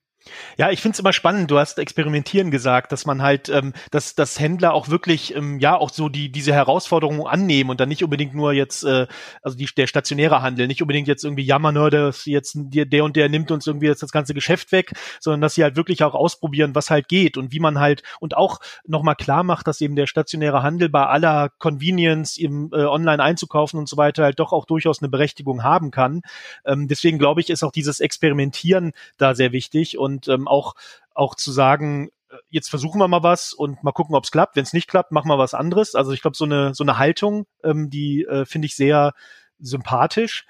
Ja, 0.58 0.70
ich 0.72 0.82
finde 0.82 0.94
es 0.96 1.00
immer 1.00 1.14
spannend. 1.14 1.52
Du 1.52 1.58
hast 1.60 1.78
experimentieren 1.78 2.52
gesagt, 2.52 2.92
dass 2.92 3.06
man 3.06 3.22
halt, 3.22 3.50
ähm, 3.50 3.74
dass, 3.92 4.16
dass 4.16 4.40
Händler 4.40 4.74
auch 4.74 4.88
wirklich, 4.88 5.36
ähm, 5.36 5.60
ja, 5.60 5.76
auch 5.76 5.90
so 5.90 6.10
die 6.10 6.32
diese 6.32 6.54
Herausforderungen 6.54 7.26
annehmen 7.28 7.70
und 7.70 7.80
dann 7.80 7.90
nicht 7.90 8.04
unbedingt 8.04 8.34
nur 8.34 8.54
jetzt, 8.54 8.84
äh, 8.84 9.08
also 9.42 9.58
die, 9.58 9.66
der 9.66 9.88
stationäre 9.88 10.42
Handel, 10.42 10.68
nicht 10.68 10.82
unbedingt 10.82 11.08
jetzt 11.08 11.24
irgendwie 11.24 11.44
jammern, 11.44 11.76
ne, 11.76 11.90
dass 11.90 12.26
jetzt 12.26 12.54
der, 12.56 12.86
der 12.86 13.04
und 13.04 13.16
der 13.16 13.30
nimmt 13.30 13.52
uns 13.52 13.68
irgendwie 13.68 13.88
jetzt 13.88 14.04
das 14.04 14.12
ganze 14.12 14.34
Geschäft 14.34 14.72
weg, 14.72 14.94
sondern 15.20 15.42
dass 15.42 15.56
sie 15.56 15.64
halt 15.64 15.76
wirklich 15.76 16.04
auch 16.04 16.14
ausprobieren, 16.14 16.76
was 16.76 16.90
halt 16.90 17.10
geht 17.10 17.38
und 17.38 17.52
wie 17.52 17.60
man 17.60 17.80
halt 17.80 18.04
und 18.20 18.38
auch 18.38 18.60
nochmal 18.86 19.16
klar 19.16 19.44
macht, 19.44 19.68
dass 19.68 19.82
eben 19.82 19.96
der 19.96 20.08
stationäre 20.08 20.64
Handel 20.64 20.90
bei 20.90 21.06
aller 21.06 21.50
Convenience 21.60 22.38
im 22.38 22.70
äh, 22.74 22.86
Online 22.86 23.22
einzukaufen 23.22 23.80
und 23.80 23.90
so 23.90 23.98
weiter 23.98 24.24
halt 24.24 24.40
doch 24.40 24.54
auch 24.54 24.66
durchaus 24.66 25.02
eine 25.02 25.10
Berechtigung 25.10 25.64
haben 25.64 25.92
kann. 25.92 26.22
Ähm, 26.66 26.88
deswegen 26.88 27.20
glaube 27.20 27.42
ich, 27.42 27.50
ist 27.50 27.64
auch 27.64 27.72
dieses 27.72 28.00
Experimentieren 28.00 28.94
da 29.18 29.36
sehr 29.36 29.52
wichtig 29.52 29.98
und 29.98 30.13
und 30.14 30.28
ähm, 30.28 30.48
auch, 30.48 30.74
auch 31.14 31.36
zu 31.36 31.52
sagen, 31.52 32.10
äh, 32.30 32.36
jetzt 32.50 32.70
versuchen 32.70 33.00
wir 33.00 33.08
mal 33.08 33.24
was 33.24 33.54
und 33.54 33.84
mal 33.84 33.92
gucken, 33.92 34.16
ob 34.16 34.24
es 34.24 34.32
klappt. 34.32 34.56
Wenn 34.56 34.64
es 34.64 34.74
nicht 34.74 34.90
klappt, 34.90 35.12
machen 35.12 35.30
wir 35.30 35.38
was 35.38 35.54
anderes. 35.54 35.96
Also 35.96 36.12
ich 36.12 36.22
glaube, 36.22 36.38
so 36.38 36.46
eine, 36.46 36.74
so 36.74 36.84
eine 36.84 36.98
Haltung, 36.98 37.46
ähm, 37.64 37.90
die 37.90 38.24
äh, 38.24 38.46
finde 38.46 38.68
ich 38.68 38.76
sehr, 38.76 39.14
sympathisch. 39.64 40.46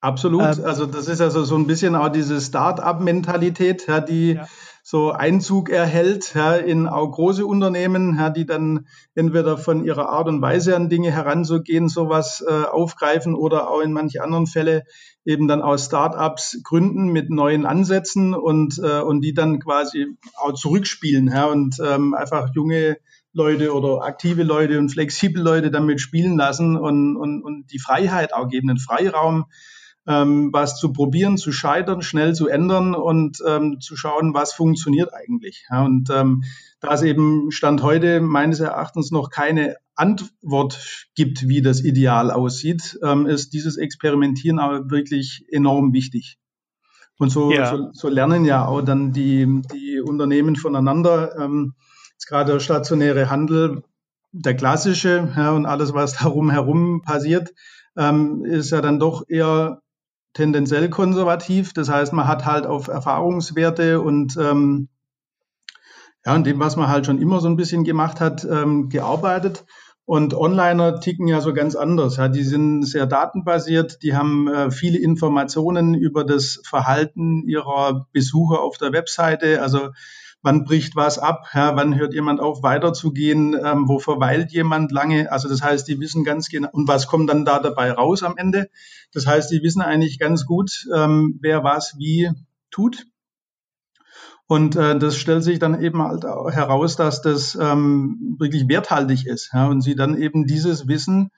Absolut. 0.00 0.42
Ähm, 0.42 0.64
also 0.64 0.86
das 0.86 1.06
ist 1.06 1.20
also 1.20 1.44
so 1.44 1.56
ein 1.56 1.66
bisschen 1.66 1.94
auch 1.94 2.08
diese 2.08 2.40
Start-up-Mentalität, 2.40 3.86
ja, 3.86 4.00
die 4.00 4.32
ja. 4.32 4.48
So 4.84 5.12
Einzug 5.12 5.70
erhält 5.70 6.34
ja, 6.34 6.56
in 6.56 6.88
auch 6.88 7.08
große 7.08 7.46
Unternehmen, 7.46 8.16
ja, 8.18 8.30
die 8.30 8.46
dann 8.46 8.86
entweder 9.14 9.56
von 9.56 9.84
ihrer 9.84 10.08
Art 10.08 10.26
und 10.26 10.42
Weise 10.42 10.74
an 10.74 10.88
Dinge 10.88 11.12
heranzugehen, 11.12 11.88
sowas 11.88 12.44
äh, 12.46 12.64
aufgreifen 12.64 13.36
oder 13.36 13.70
auch 13.70 13.80
in 13.80 13.92
manche 13.92 14.22
anderen 14.22 14.48
Fälle 14.48 14.82
eben 15.24 15.46
dann 15.46 15.62
aus 15.62 15.84
Start-ups 15.84 16.62
gründen 16.64 17.12
mit 17.12 17.30
neuen 17.30 17.64
Ansätzen 17.64 18.34
und, 18.34 18.80
äh, 18.82 19.00
und 19.00 19.20
die 19.20 19.34
dann 19.34 19.60
quasi 19.60 20.16
auch 20.34 20.54
zurückspielen 20.54 21.28
ja, 21.28 21.46
und 21.46 21.76
ähm, 21.84 22.14
einfach 22.14 22.48
junge 22.52 22.96
Leute 23.32 23.72
oder 23.74 24.02
aktive 24.02 24.42
Leute 24.42 24.78
und 24.78 24.90
flexible 24.90 25.42
Leute 25.42 25.70
damit 25.70 26.00
spielen 26.00 26.36
lassen 26.36 26.76
und, 26.76 27.16
und, 27.16 27.42
und 27.42 27.72
die 27.72 27.78
Freiheit 27.78 28.34
auch 28.34 28.48
geben, 28.48 28.68
den 28.68 28.78
Freiraum, 28.78 29.46
ähm, 30.06 30.52
was 30.52 30.78
zu 30.78 30.92
probieren, 30.92 31.36
zu 31.36 31.52
scheitern, 31.52 32.02
schnell 32.02 32.34
zu 32.34 32.48
ändern 32.48 32.94
und 32.94 33.38
ähm, 33.46 33.80
zu 33.80 33.96
schauen, 33.96 34.34
was 34.34 34.52
funktioniert 34.52 35.14
eigentlich. 35.14 35.66
Ja, 35.70 35.84
und 35.84 36.10
ähm, 36.10 36.42
da 36.80 36.94
es 36.94 37.02
eben 37.02 37.50
Stand 37.52 37.82
heute 37.82 38.20
meines 38.20 38.60
Erachtens 38.60 39.10
noch 39.10 39.30
keine 39.30 39.76
Antwort 39.94 41.08
gibt, 41.14 41.48
wie 41.48 41.62
das 41.62 41.84
Ideal 41.84 42.30
aussieht, 42.30 42.98
ähm, 43.02 43.26
ist 43.26 43.52
dieses 43.52 43.76
Experimentieren 43.76 44.58
aber 44.58 44.90
wirklich 44.90 45.44
enorm 45.50 45.92
wichtig. 45.92 46.38
Und 47.18 47.30
so, 47.30 47.52
ja. 47.52 47.70
so, 47.70 47.90
so 47.92 48.08
lernen 48.08 48.44
ja 48.44 48.66
auch 48.66 48.82
dann 48.82 49.12
die, 49.12 49.62
die 49.72 50.00
Unternehmen 50.00 50.56
voneinander. 50.56 51.38
Ähm, 51.38 51.74
jetzt 52.12 52.26
gerade 52.26 52.52
der 52.52 52.60
stationäre 52.60 53.30
Handel, 53.30 53.84
der 54.32 54.56
klassische 54.56 55.32
ja, 55.36 55.52
und 55.52 55.66
alles, 55.66 55.94
was 55.94 56.14
darum 56.18 56.50
herum 56.50 57.02
passiert, 57.02 57.52
ähm, 57.96 58.44
ist 58.44 58.70
ja 58.70 58.80
dann 58.80 58.98
doch 58.98 59.24
eher 59.28 59.81
tendenziell 60.34 60.88
konservativ. 60.88 61.72
Das 61.72 61.88
heißt, 61.88 62.12
man 62.12 62.28
hat 62.28 62.44
halt 62.44 62.66
auf 62.66 62.88
Erfahrungswerte 62.88 64.00
und 64.00 64.36
ähm, 64.36 64.88
ja, 66.24 66.34
und 66.34 66.46
dem, 66.46 66.60
was 66.60 66.76
man 66.76 66.88
halt 66.88 67.06
schon 67.06 67.20
immer 67.20 67.40
so 67.40 67.48
ein 67.48 67.56
bisschen 67.56 67.84
gemacht 67.84 68.20
hat, 68.20 68.44
ähm, 68.44 68.88
gearbeitet. 68.88 69.64
Und 70.04 70.34
Onliner 70.34 71.00
ticken 71.00 71.28
ja 71.28 71.40
so 71.40 71.52
ganz 71.54 71.74
anders. 71.74 72.16
Ja, 72.16 72.28
die 72.28 72.42
sind 72.42 72.82
sehr 72.82 73.06
datenbasiert, 73.06 74.02
die 74.02 74.14
haben 74.14 74.48
äh, 74.48 74.70
viele 74.70 74.98
Informationen 74.98 75.94
über 75.94 76.24
das 76.24 76.60
Verhalten 76.64 77.46
ihrer 77.46 78.08
Besucher 78.12 78.60
auf 78.60 78.78
der 78.78 78.92
Webseite. 78.92 79.62
Also 79.62 79.90
wann 80.42 80.64
bricht 80.64 80.96
was 80.96 81.18
ab, 81.18 81.46
ja, 81.54 81.76
wann 81.76 81.96
hört 81.96 82.14
jemand 82.14 82.40
auf 82.40 82.62
weiterzugehen, 82.62 83.54
ähm, 83.54 83.88
wo 83.88 83.98
verweilt 83.98 84.52
jemand 84.52 84.90
lange. 84.92 85.30
Also 85.30 85.48
das 85.48 85.62
heißt, 85.62 85.86
die 85.86 86.00
wissen 86.00 86.24
ganz 86.24 86.48
genau, 86.48 86.68
und 86.72 86.88
was 86.88 87.06
kommt 87.06 87.30
dann 87.30 87.44
da 87.44 87.60
dabei 87.60 87.92
raus 87.92 88.22
am 88.22 88.36
Ende. 88.36 88.68
Das 89.12 89.26
heißt, 89.26 89.50
die 89.50 89.62
wissen 89.62 89.82
eigentlich 89.82 90.18
ganz 90.18 90.44
gut, 90.44 90.86
ähm, 90.94 91.38
wer 91.40 91.62
was 91.64 91.94
wie 91.96 92.30
tut. 92.70 93.06
Und 94.46 94.76
äh, 94.76 94.98
das 94.98 95.16
stellt 95.16 95.44
sich 95.44 95.58
dann 95.60 95.80
eben 95.80 96.02
halt 96.02 96.24
heraus, 96.24 96.96
dass 96.96 97.22
das 97.22 97.54
ähm, 97.54 98.36
wirklich 98.38 98.68
werthaltig 98.68 99.26
ist. 99.26 99.50
Ja, 99.54 99.68
und 99.68 99.80
sie 99.80 99.94
dann 99.94 100.20
eben 100.20 100.46
dieses 100.46 100.88
Wissen 100.88 101.30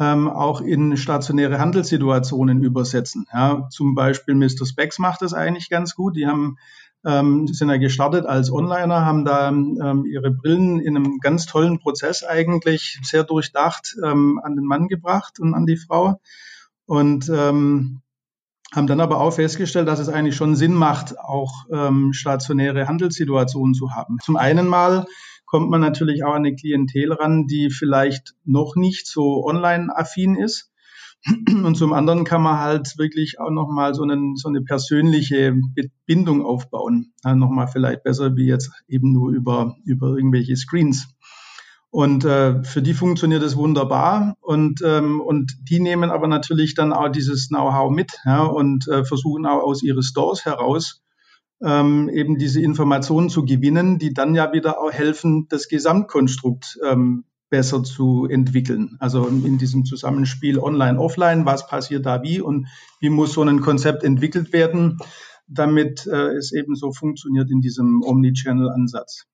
ähm, 0.00 0.28
auch 0.28 0.60
in 0.60 0.96
stationäre 0.96 1.58
Handelssituationen 1.58 2.62
übersetzen. 2.62 3.26
Ja, 3.32 3.68
zum 3.70 3.94
Beispiel 3.94 4.34
Mr. 4.34 4.66
Specs 4.66 4.98
macht 4.98 5.22
das 5.22 5.34
eigentlich 5.34 5.70
ganz 5.70 5.94
gut. 5.94 6.16
Die 6.16 6.26
haben 6.26 6.56
ähm, 7.04 7.46
sind 7.46 7.70
ja 7.70 7.78
gestartet 7.78 8.26
als 8.26 8.50
Onliner, 8.50 9.04
haben 9.04 9.24
da 9.24 9.48
ähm, 9.48 10.04
ihre 10.06 10.30
Brillen 10.30 10.80
in 10.80 10.96
einem 10.96 11.18
ganz 11.18 11.46
tollen 11.46 11.78
Prozess 11.78 12.24
eigentlich 12.24 12.98
sehr 13.02 13.24
durchdacht 13.24 13.96
ähm, 14.04 14.40
an 14.42 14.56
den 14.56 14.64
Mann 14.64 14.88
gebracht 14.88 15.40
und 15.40 15.54
an 15.54 15.66
die 15.66 15.76
Frau. 15.76 16.20
Und 16.86 17.28
ähm, 17.28 18.02
haben 18.74 18.86
dann 18.86 19.00
aber 19.00 19.20
auch 19.20 19.32
festgestellt, 19.32 19.88
dass 19.88 19.98
es 19.98 20.08
eigentlich 20.08 20.36
schon 20.36 20.54
Sinn 20.54 20.74
macht, 20.74 21.18
auch 21.18 21.52
ähm, 21.72 22.12
stationäre 22.12 22.86
Handelssituationen 22.86 23.74
zu 23.74 23.92
haben. 23.94 24.18
Zum 24.22 24.36
einen 24.36 24.66
mal 24.66 25.06
kommt 25.46 25.70
man 25.70 25.80
natürlich 25.80 26.22
auch 26.24 26.34
an 26.34 26.44
eine 26.44 26.54
Klientel 26.54 27.12
ran, 27.12 27.46
die 27.48 27.70
vielleicht 27.70 28.34
noch 28.44 28.76
nicht 28.76 29.08
so 29.08 29.44
online-affin 29.44 30.36
ist 30.36 30.69
und 31.64 31.76
zum 31.76 31.92
anderen 31.92 32.24
kann 32.24 32.42
man 32.42 32.58
halt 32.58 32.96
wirklich 32.98 33.40
auch 33.40 33.50
nochmal 33.50 33.94
so, 33.94 34.02
einen, 34.02 34.36
so 34.36 34.48
eine 34.48 34.62
persönliche 34.62 35.54
Bindung 36.06 36.44
aufbauen. 36.44 37.12
Ja, 37.24 37.34
nochmal 37.34 37.68
vielleicht 37.68 38.02
besser 38.02 38.36
wie 38.36 38.46
jetzt 38.46 38.70
eben 38.88 39.12
nur 39.12 39.30
über, 39.30 39.76
über 39.84 40.16
irgendwelche 40.16 40.56
Screens. 40.56 41.08
Und 41.90 42.24
äh, 42.24 42.62
für 42.62 42.82
die 42.82 42.94
funktioniert 42.94 43.42
es 43.42 43.56
wunderbar 43.56 44.36
und, 44.40 44.80
ähm, 44.84 45.20
und 45.20 45.56
die 45.68 45.80
nehmen 45.80 46.10
aber 46.10 46.28
natürlich 46.28 46.74
dann 46.74 46.92
auch 46.92 47.08
dieses 47.08 47.48
Know-how 47.48 47.90
mit 47.90 48.12
ja, 48.24 48.44
und 48.44 48.86
äh, 48.86 49.04
versuchen 49.04 49.44
auch 49.44 49.64
aus 49.64 49.82
ihren 49.82 50.02
Stores 50.04 50.44
heraus 50.44 51.02
ähm, 51.62 52.08
eben 52.08 52.38
diese 52.38 52.60
Informationen 52.60 53.28
zu 53.28 53.44
gewinnen, 53.44 53.98
die 53.98 54.14
dann 54.14 54.34
ja 54.34 54.52
wieder 54.52 54.80
auch 54.80 54.92
helfen, 54.92 55.46
das 55.48 55.68
Gesamtkonstrukt 55.68 56.78
ähm, 56.88 57.24
besser 57.50 57.82
zu 57.82 58.26
entwickeln. 58.30 58.96
Also 59.00 59.26
in 59.26 59.58
diesem 59.58 59.84
Zusammenspiel 59.84 60.58
online, 60.58 60.98
offline, 60.98 61.44
was 61.44 61.66
passiert 61.66 62.06
da 62.06 62.22
wie 62.22 62.40
und 62.40 62.68
wie 63.00 63.10
muss 63.10 63.32
so 63.34 63.42
ein 63.42 63.60
Konzept 63.60 64.04
entwickelt 64.04 64.52
werden, 64.52 64.98
damit 65.48 66.06
äh, 66.06 66.30
es 66.36 66.52
eben 66.52 66.76
so 66.76 66.92
funktioniert 66.92 67.50
in 67.50 67.60
diesem 67.60 68.02
Omnichannel-Ansatz. 68.02 69.26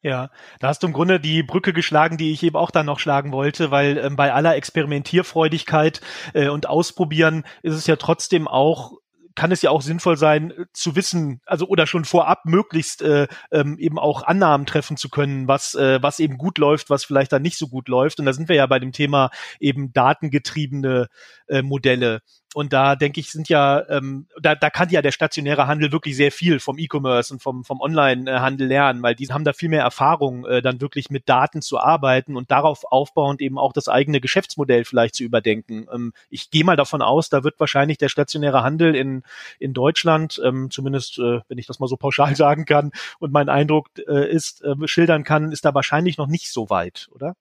Ja, 0.00 0.30
da 0.60 0.68
hast 0.68 0.82
du 0.82 0.86
im 0.86 0.92
Grunde 0.92 1.18
die 1.18 1.42
Brücke 1.42 1.72
geschlagen, 1.72 2.18
die 2.18 2.32
ich 2.32 2.42
eben 2.44 2.56
auch 2.56 2.70
dann 2.70 2.86
noch 2.86 3.00
schlagen 3.00 3.32
wollte, 3.32 3.72
weil 3.72 3.98
ähm, 3.98 4.14
bei 4.14 4.32
aller 4.32 4.54
Experimentierfreudigkeit 4.54 6.00
äh, 6.34 6.48
und 6.48 6.68
Ausprobieren 6.68 7.44
ist 7.62 7.74
es 7.74 7.86
ja 7.88 7.96
trotzdem 7.96 8.46
auch 8.46 8.98
kann 9.38 9.52
es 9.52 9.62
ja 9.62 9.70
auch 9.70 9.82
sinnvoll 9.82 10.16
sein, 10.16 10.50
äh, 10.50 10.64
zu 10.72 10.96
wissen, 10.96 11.40
also 11.46 11.68
oder 11.68 11.86
schon 11.86 12.04
vorab 12.04 12.44
möglichst 12.44 13.02
äh, 13.02 13.28
ähm, 13.52 13.78
eben 13.78 13.96
auch 13.96 14.24
Annahmen 14.24 14.66
treffen 14.66 14.96
zu 14.96 15.08
können, 15.08 15.46
was, 15.46 15.76
äh, 15.76 16.02
was 16.02 16.18
eben 16.18 16.38
gut 16.38 16.58
läuft, 16.58 16.90
was 16.90 17.04
vielleicht 17.04 17.32
dann 17.32 17.42
nicht 17.42 17.56
so 17.56 17.68
gut 17.68 17.88
läuft. 17.88 18.18
Und 18.18 18.26
da 18.26 18.32
sind 18.32 18.48
wir 18.48 18.56
ja 18.56 18.66
bei 18.66 18.80
dem 18.80 18.90
Thema 18.90 19.30
eben 19.60 19.92
datengetriebene 19.92 21.06
äh, 21.46 21.62
Modelle. 21.62 22.20
Und 22.54 22.72
da 22.72 22.96
denke 22.96 23.20
ich, 23.20 23.30
sind 23.30 23.48
ja, 23.50 23.86
ähm, 23.90 24.26
da, 24.40 24.54
da 24.54 24.70
kann 24.70 24.88
ja 24.88 25.02
der 25.02 25.12
stationäre 25.12 25.66
Handel 25.66 25.92
wirklich 25.92 26.16
sehr 26.16 26.32
viel 26.32 26.60
vom 26.60 26.78
E-Commerce 26.78 27.32
und 27.32 27.42
vom, 27.42 27.62
vom 27.62 27.80
Online-Handel 27.80 28.66
lernen, 28.66 29.02
weil 29.02 29.14
die 29.14 29.28
haben 29.28 29.44
da 29.44 29.52
viel 29.52 29.68
mehr 29.68 29.82
Erfahrung, 29.82 30.46
äh, 30.46 30.62
dann 30.62 30.80
wirklich 30.80 31.10
mit 31.10 31.28
Daten 31.28 31.60
zu 31.60 31.78
arbeiten 31.78 32.36
und 32.36 32.50
darauf 32.50 32.84
aufbauend 32.90 33.42
eben 33.42 33.58
auch 33.58 33.74
das 33.74 33.88
eigene 33.88 34.20
Geschäftsmodell 34.20 34.86
vielleicht 34.86 35.14
zu 35.14 35.24
überdenken. 35.24 35.86
Ähm, 35.92 36.14
ich 36.30 36.50
gehe 36.50 36.64
mal 36.64 36.76
davon 36.76 37.02
aus, 37.02 37.28
da 37.28 37.44
wird 37.44 37.60
wahrscheinlich 37.60 37.98
der 37.98 38.08
stationäre 38.08 38.62
Handel 38.62 38.94
in, 38.94 39.24
in 39.58 39.74
Deutschland, 39.74 40.40
ähm, 40.42 40.70
zumindest 40.70 41.18
äh, 41.18 41.40
wenn 41.48 41.58
ich 41.58 41.66
das 41.66 41.80
mal 41.80 41.86
so 41.86 41.96
pauschal 41.96 42.34
sagen 42.36 42.64
kann 42.64 42.92
und 43.18 43.30
mein 43.30 43.50
Eindruck 43.50 43.88
äh, 44.08 44.26
ist, 44.30 44.62
äh, 44.62 44.74
schildern 44.86 45.22
kann, 45.22 45.52
ist 45.52 45.66
da 45.66 45.74
wahrscheinlich 45.74 46.16
noch 46.16 46.28
nicht 46.28 46.50
so 46.50 46.70
weit, 46.70 47.08
oder? 47.12 47.34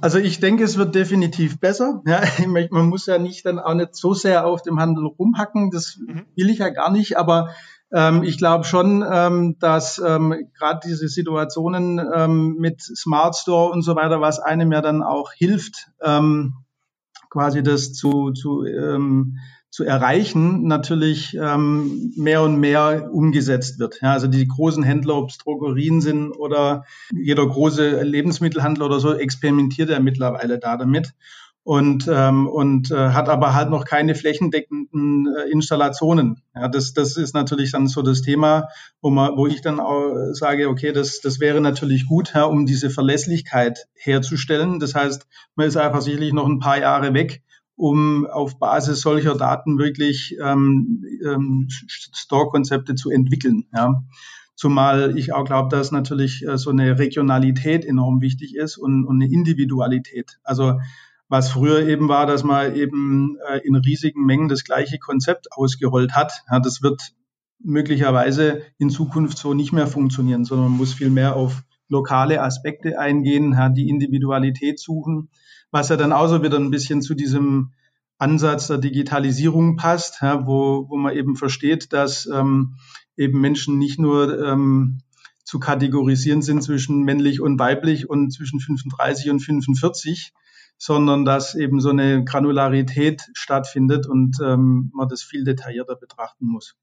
Also 0.00 0.18
ich 0.18 0.40
denke, 0.40 0.64
es 0.64 0.76
wird 0.76 0.94
definitiv 0.94 1.60
besser. 1.60 2.02
Ja, 2.06 2.22
man 2.70 2.88
muss 2.88 3.06
ja 3.06 3.18
nicht 3.18 3.44
dann 3.46 3.58
auch 3.58 3.74
nicht 3.74 3.94
so 3.94 4.14
sehr 4.14 4.46
auf 4.46 4.62
dem 4.62 4.80
Handel 4.80 5.06
rumhacken. 5.06 5.70
Das 5.70 5.98
mhm. 5.98 6.26
will 6.36 6.50
ich 6.50 6.58
ja 6.58 6.70
gar 6.70 6.90
nicht. 6.90 7.18
Aber 7.18 7.50
ähm, 7.92 8.22
ich 8.22 8.38
glaube 8.38 8.64
schon, 8.64 9.04
ähm, 9.10 9.56
dass 9.58 9.98
ähm, 9.98 10.48
gerade 10.56 10.80
diese 10.84 11.08
Situationen 11.08 12.00
ähm, 12.14 12.56
mit 12.58 12.80
Smart 12.80 13.36
Store 13.36 13.72
und 13.72 13.82
so 13.82 13.96
weiter, 13.96 14.20
was 14.20 14.38
einem 14.38 14.72
ja 14.72 14.80
dann 14.80 15.02
auch 15.02 15.32
hilft, 15.32 15.90
ähm, 16.02 16.54
quasi 17.30 17.62
das 17.62 17.92
zu, 17.92 18.32
zu 18.32 18.64
ähm, 18.64 19.38
zu 19.70 19.84
erreichen, 19.84 20.66
natürlich 20.66 21.36
ähm, 21.40 22.12
mehr 22.16 22.42
und 22.42 22.58
mehr 22.58 23.08
umgesetzt 23.12 23.78
wird. 23.78 24.00
Ja, 24.02 24.12
also 24.12 24.26
die 24.26 24.46
großen 24.46 24.82
Händler, 24.82 25.16
ob 25.16 25.30
es 25.30 25.38
Drogerien 25.38 26.00
sind 26.00 26.32
oder 26.32 26.84
jeder 27.12 27.46
große 27.46 28.02
Lebensmittelhandel 28.02 28.82
oder 28.82 28.98
so, 28.98 29.14
experimentiert 29.14 29.88
er 29.90 30.00
mittlerweile 30.00 30.58
da 30.58 30.76
damit 30.76 31.14
und, 31.62 32.08
ähm, 32.12 32.48
und 32.48 32.90
äh, 32.90 33.10
hat 33.10 33.28
aber 33.28 33.54
halt 33.54 33.70
noch 33.70 33.84
keine 33.84 34.16
flächendeckenden 34.16 35.28
äh, 35.36 35.50
Installationen. 35.50 36.42
Ja, 36.54 36.68
das, 36.68 36.94
das 36.94 37.16
ist 37.16 37.34
natürlich 37.34 37.70
dann 37.70 37.86
so 37.86 38.02
das 38.02 38.22
Thema, 38.22 38.68
wo, 39.02 39.10
man, 39.10 39.36
wo 39.36 39.46
ich 39.46 39.60
dann 39.60 39.78
auch 39.78 40.32
sage, 40.32 40.68
okay, 40.68 40.92
das, 40.92 41.20
das 41.20 41.38
wäre 41.38 41.60
natürlich 41.60 42.06
gut, 42.06 42.32
ja, 42.34 42.44
um 42.44 42.66
diese 42.66 42.90
Verlässlichkeit 42.90 43.86
herzustellen. 43.94 44.80
Das 44.80 44.94
heißt, 44.94 45.26
man 45.54 45.68
ist 45.68 45.76
einfach 45.76 46.00
sicherlich 46.00 46.32
noch 46.32 46.46
ein 46.46 46.58
paar 46.58 46.78
Jahre 46.78 47.14
weg 47.14 47.42
um 47.80 48.26
auf 48.26 48.58
Basis 48.58 49.00
solcher 49.00 49.34
Daten 49.34 49.78
wirklich 49.78 50.36
ähm, 50.44 51.02
ähm, 51.24 51.66
Store-Konzepte 51.70 52.94
zu 52.94 53.10
entwickeln. 53.10 53.64
Ja. 53.74 54.04
Zumal 54.54 55.16
ich 55.16 55.32
auch 55.32 55.46
glaube, 55.46 55.74
dass 55.74 55.90
natürlich 55.90 56.46
äh, 56.46 56.58
so 56.58 56.68
eine 56.68 56.98
Regionalität 56.98 57.86
enorm 57.86 58.20
wichtig 58.20 58.54
ist 58.54 58.76
und, 58.76 59.06
und 59.06 59.22
eine 59.22 59.32
Individualität. 59.32 60.38
Also 60.44 60.78
was 61.28 61.48
früher 61.48 61.88
eben 61.88 62.08
war, 62.08 62.26
dass 62.26 62.44
man 62.44 62.74
eben 62.74 63.38
äh, 63.48 63.60
in 63.64 63.74
riesigen 63.76 64.26
Mengen 64.26 64.48
das 64.48 64.64
gleiche 64.64 64.98
Konzept 64.98 65.50
ausgerollt 65.52 66.12
hat. 66.12 66.42
Ja, 66.50 66.60
das 66.60 66.82
wird 66.82 67.14
möglicherweise 67.60 68.60
in 68.76 68.90
Zukunft 68.90 69.38
so 69.38 69.54
nicht 69.54 69.72
mehr 69.72 69.86
funktionieren, 69.86 70.44
sondern 70.44 70.68
man 70.68 70.78
muss 70.78 70.92
viel 70.92 71.10
mehr 71.10 71.34
auf 71.34 71.62
lokale 71.88 72.42
Aspekte 72.42 72.98
eingehen, 72.98 73.52
ja, 73.52 73.70
die 73.70 73.88
Individualität 73.88 74.78
suchen, 74.78 75.30
was 75.70 75.88
ja 75.88 75.96
dann 75.96 76.12
auch 76.12 76.28
so 76.28 76.42
wieder 76.42 76.58
ein 76.58 76.70
bisschen 76.70 77.02
zu 77.02 77.14
diesem 77.14 77.72
Ansatz 78.18 78.66
der 78.66 78.78
Digitalisierung 78.78 79.76
passt, 79.76 80.20
ja, 80.20 80.46
wo, 80.46 80.88
wo 80.88 80.96
man 80.96 81.16
eben 81.16 81.36
versteht, 81.36 81.92
dass 81.92 82.26
ähm, 82.26 82.76
eben 83.16 83.40
Menschen 83.40 83.78
nicht 83.78 83.98
nur 83.98 84.46
ähm, 84.46 84.98
zu 85.44 85.58
kategorisieren 85.58 86.42
sind 86.42 86.62
zwischen 86.62 87.02
männlich 87.02 87.40
und 87.40 87.58
weiblich 87.58 88.08
und 88.08 88.30
zwischen 88.30 88.60
35 88.60 89.30
und 89.30 89.40
45, 89.40 90.32
sondern 90.76 91.24
dass 91.24 91.54
eben 91.54 91.80
so 91.80 91.90
eine 91.90 92.24
Granularität 92.24 93.30
stattfindet 93.34 94.06
und 94.06 94.36
ähm, 94.44 94.90
man 94.94 95.08
das 95.08 95.22
viel 95.22 95.44
detaillierter 95.44 95.96
betrachten 95.96 96.46
muss. 96.46 96.76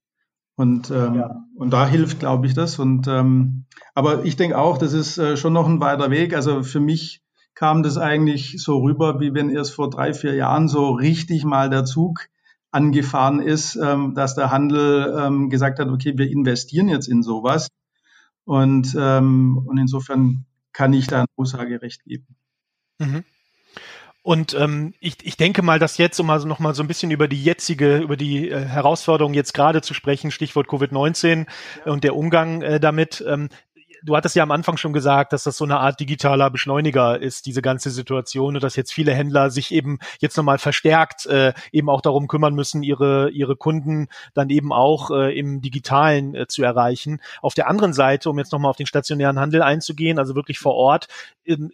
Und, 0.54 0.90
ähm, 0.90 1.14
ja. 1.14 1.44
und 1.54 1.70
da 1.70 1.86
hilft, 1.86 2.18
glaube 2.18 2.48
ich, 2.48 2.54
das. 2.54 2.80
Und 2.80 3.06
ähm, 3.06 3.66
aber 3.94 4.24
ich 4.24 4.34
denke 4.34 4.58
auch, 4.58 4.76
das 4.76 4.92
ist 4.92 5.16
äh, 5.16 5.36
schon 5.36 5.52
noch 5.52 5.68
ein 5.68 5.80
weiter 5.80 6.10
Weg. 6.10 6.34
Also 6.34 6.64
für 6.64 6.80
mich 6.80 7.22
kam 7.58 7.82
das 7.82 7.98
eigentlich 7.98 8.62
so 8.62 8.78
rüber, 8.78 9.18
wie 9.18 9.34
wenn 9.34 9.50
erst 9.50 9.74
vor 9.74 9.90
drei, 9.90 10.14
vier 10.14 10.34
Jahren 10.34 10.68
so 10.68 10.90
richtig 10.90 11.44
mal 11.44 11.68
der 11.68 11.84
Zug 11.84 12.28
angefahren 12.70 13.40
ist, 13.40 13.74
ähm, 13.74 14.14
dass 14.14 14.36
der 14.36 14.52
Handel 14.52 15.12
ähm, 15.18 15.50
gesagt 15.50 15.80
hat, 15.80 15.88
okay, 15.88 16.16
wir 16.16 16.30
investieren 16.30 16.88
jetzt 16.88 17.08
in 17.08 17.24
sowas. 17.24 17.66
Und, 18.44 18.96
ähm, 18.96 19.60
und 19.66 19.76
insofern 19.76 20.46
kann 20.72 20.92
ich 20.92 21.08
da 21.08 21.22
ein 21.22 21.26
Aussagerecht 21.36 22.04
geben. 22.04 22.36
Mhm. 23.00 23.24
Und 24.22 24.54
ähm, 24.54 24.94
ich, 25.00 25.16
ich 25.22 25.36
denke 25.36 25.62
mal, 25.62 25.78
dass 25.78 25.96
jetzt, 25.96 26.20
um 26.20 26.28
also 26.28 26.46
noch 26.46 26.58
mal 26.58 26.74
so 26.74 26.82
ein 26.82 26.86
bisschen 26.86 27.10
über 27.10 27.28
die 27.28 27.42
jetzige, 27.42 27.96
über 27.96 28.16
die 28.16 28.50
äh, 28.50 28.62
Herausforderung 28.62 29.32
jetzt 29.32 29.54
gerade 29.54 29.80
zu 29.80 29.94
sprechen, 29.94 30.30
Stichwort 30.30 30.68
Covid-19 30.68 31.46
ja. 31.84 31.92
und 31.92 32.04
der 32.04 32.14
Umgang 32.14 32.62
äh, 32.62 32.78
damit. 32.78 33.24
Ähm, 33.26 33.48
du 34.02 34.16
hattest 34.16 34.36
ja 34.36 34.42
am 34.42 34.50
Anfang 34.50 34.76
schon 34.76 34.92
gesagt, 34.92 35.32
dass 35.32 35.44
das 35.44 35.56
so 35.56 35.64
eine 35.64 35.78
Art 35.78 36.00
digitaler 36.00 36.50
Beschleuniger 36.50 37.20
ist, 37.20 37.46
diese 37.46 37.62
ganze 37.62 37.90
Situation, 37.90 38.54
und 38.54 38.62
dass 38.62 38.76
jetzt 38.76 38.92
viele 38.92 39.12
Händler 39.12 39.50
sich 39.50 39.72
eben 39.72 39.98
jetzt 40.20 40.36
nochmal 40.36 40.58
verstärkt 40.58 41.26
äh, 41.26 41.52
eben 41.72 41.88
auch 41.88 42.00
darum 42.00 42.28
kümmern 42.28 42.54
müssen, 42.54 42.82
ihre, 42.82 43.30
ihre 43.30 43.56
Kunden 43.56 44.08
dann 44.34 44.50
eben 44.50 44.72
auch 44.72 45.10
äh, 45.10 45.38
im 45.38 45.60
Digitalen 45.60 46.34
äh, 46.34 46.46
zu 46.46 46.62
erreichen. 46.62 47.20
Auf 47.42 47.54
der 47.54 47.68
anderen 47.68 47.92
Seite, 47.92 48.30
um 48.30 48.38
jetzt 48.38 48.52
nochmal 48.52 48.70
auf 48.70 48.76
den 48.76 48.86
stationären 48.86 49.38
Handel 49.38 49.62
einzugehen, 49.62 50.18
also 50.18 50.34
wirklich 50.34 50.58
vor 50.58 50.74
Ort, 50.74 51.08
ähm, 51.46 51.72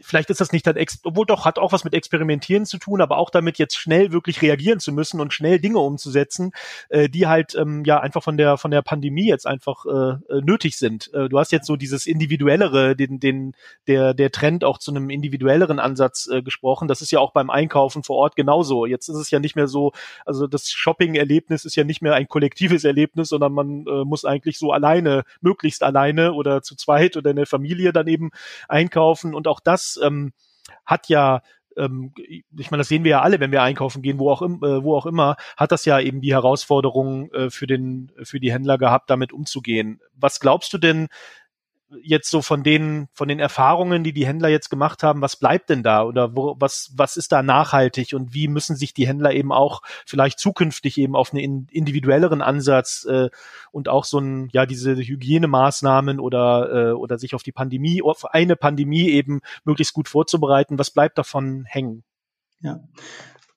vielleicht 0.00 0.30
ist 0.30 0.40
das 0.40 0.52
nicht 0.52 0.66
dann, 0.66 0.76
obwohl 1.04 1.26
doch 1.26 1.44
hat 1.44 1.58
auch 1.58 1.72
was 1.72 1.84
mit 1.84 1.94
Experimentieren 1.94 2.66
zu 2.66 2.78
tun, 2.78 3.00
aber 3.00 3.18
auch 3.18 3.30
damit 3.30 3.58
jetzt 3.58 3.76
schnell 3.76 4.12
wirklich 4.12 4.42
reagieren 4.42 4.80
zu 4.80 4.92
müssen 4.92 5.20
und 5.20 5.32
schnell 5.32 5.58
Dinge 5.58 5.78
umzusetzen, 5.78 6.52
äh, 6.88 7.08
die 7.08 7.26
halt 7.26 7.54
ähm, 7.54 7.84
ja 7.84 8.00
einfach 8.00 8.22
von 8.22 8.36
der 8.36 8.56
von 8.56 8.70
der 8.70 8.82
Pandemie 8.82 9.28
jetzt 9.28 9.46
einfach 9.46 9.84
äh, 9.86 9.90
äh, 9.90 10.40
nötig 10.42 10.78
sind. 10.78 11.12
Äh, 11.14 11.28
du 11.28 11.38
hast 11.38 11.52
jetzt 11.52 11.66
so 11.66 11.76
dieses 11.76 12.06
individuellere, 12.06 12.96
den 12.96 13.20
den 13.20 13.54
der 13.86 14.14
der 14.14 14.30
Trend 14.30 14.64
auch 14.64 14.78
zu 14.78 14.90
einem 14.90 15.10
individuelleren 15.10 15.78
Ansatz 15.78 16.28
äh, 16.30 16.42
gesprochen. 16.42 16.88
Das 16.88 17.02
ist 17.02 17.10
ja 17.10 17.20
auch 17.20 17.32
beim 17.32 17.50
Einkaufen 17.50 18.02
vor 18.02 18.16
Ort 18.16 18.36
genauso. 18.36 18.86
Jetzt 18.86 19.08
ist 19.08 19.16
es 19.16 19.30
ja 19.30 19.38
nicht 19.38 19.56
mehr 19.56 19.68
so, 19.68 19.92
also 20.24 20.46
das 20.46 20.70
Shopping-Erlebnis 20.70 21.64
ist 21.64 21.76
ja 21.76 21.84
nicht 21.84 22.02
mehr 22.02 22.14
ein 22.14 22.28
kollektives 22.28 22.84
Erlebnis, 22.84 23.28
sondern 23.28 23.52
man 23.52 23.86
äh, 23.86 24.04
muss 24.04 24.24
eigentlich 24.24 24.58
so 24.58 24.72
alleine, 24.72 25.24
möglichst 25.40 25.82
alleine 25.82 26.32
oder 26.32 26.62
zu 26.62 26.76
zweit 26.76 27.16
oder 27.16 27.30
in 27.30 27.36
der 27.36 27.46
Familie 27.46 27.92
dann 27.92 28.06
eben 28.06 28.30
einkaufen 28.68 29.34
und 29.34 29.48
auch 29.48 29.60
das 29.60 29.89
ähm, 30.02 30.32
hat 30.84 31.08
ja 31.08 31.42
ähm, 31.76 32.12
ich 32.16 32.70
meine, 32.70 32.80
das 32.80 32.88
sehen 32.88 33.04
wir 33.04 33.12
ja 33.12 33.22
alle, 33.22 33.40
wenn 33.40 33.52
wir 33.52 33.62
einkaufen 33.62 34.02
gehen, 34.02 34.18
wo 34.18 34.30
auch, 34.30 34.42
äh, 34.42 34.82
wo 34.82 34.96
auch 34.96 35.06
immer, 35.06 35.36
hat 35.56 35.72
das 35.72 35.84
ja 35.84 36.00
eben 36.00 36.20
die 36.20 36.32
Herausforderung 36.32 37.32
äh, 37.32 37.50
für 37.50 37.66
den, 37.66 38.12
für 38.22 38.40
die 38.40 38.52
Händler 38.52 38.78
gehabt, 38.78 39.10
damit 39.10 39.32
umzugehen. 39.32 40.00
Was 40.14 40.40
glaubst 40.40 40.72
du 40.72 40.78
denn, 40.78 41.08
jetzt 42.02 42.30
so 42.30 42.42
von 42.42 42.62
den, 42.62 43.08
von 43.12 43.28
den 43.28 43.38
Erfahrungen, 43.38 44.04
die 44.04 44.12
die 44.12 44.26
Händler 44.26 44.48
jetzt 44.48 44.70
gemacht 44.70 45.02
haben, 45.02 45.20
was 45.20 45.36
bleibt 45.36 45.70
denn 45.70 45.82
da? 45.82 46.04
Oder 46.04 46.36
wo, 46.36 46.56
was, 46.58 46.92
was 46.94 47.16
ist 47.16 47.32
da 47.32 47.42
nachhaltig? 47.42 48.14
Und 48.14 48.34
wie 48.34 48.48
müssen 48.48 48.76
sich 48.76 48.94
die 48.94 49.06
Händler 49.06 49.32
eben 49.32 49.52
auch 49.52 49.82
vielleicht 50.06 50.38
zukünftig 50.38 50.98
eben 50.98 51.16
auf 51.16 51.32
einen 51.32 51.66
individuelleren 51.70 52.42
Ansatz 52.42 53.04
äh, 53.08 53.28
und 53.72 53.88
auch 53.88 54.04
so 54.04 54.18
ein, 54.18 54.48
ja, 54.52 54.66
diese 54.66 54.96
Hygienemaßnahmen 54.96 56.20
oder, 56.20 56.90
äh, 56.90 56.92
oder 56.92 57.18
sich 57.18 57.34
auf 57.34 57.42
die 57.42 57.52
Pandemie, 57.52 58.02
auf 58.02 58.24
eine 58.26 58.56
Pandemie 58.56 59.08
eben 59.08 59.40
möglichst 59.64 59.94
gut 59.94 60.08
vorzubereiten, 60.08 60.78
was 60.78 60.90
bleibt 60.90 61.18
davon 61.18 61.64
hängen? 61.66 62.04
Ja, 62.60 62.80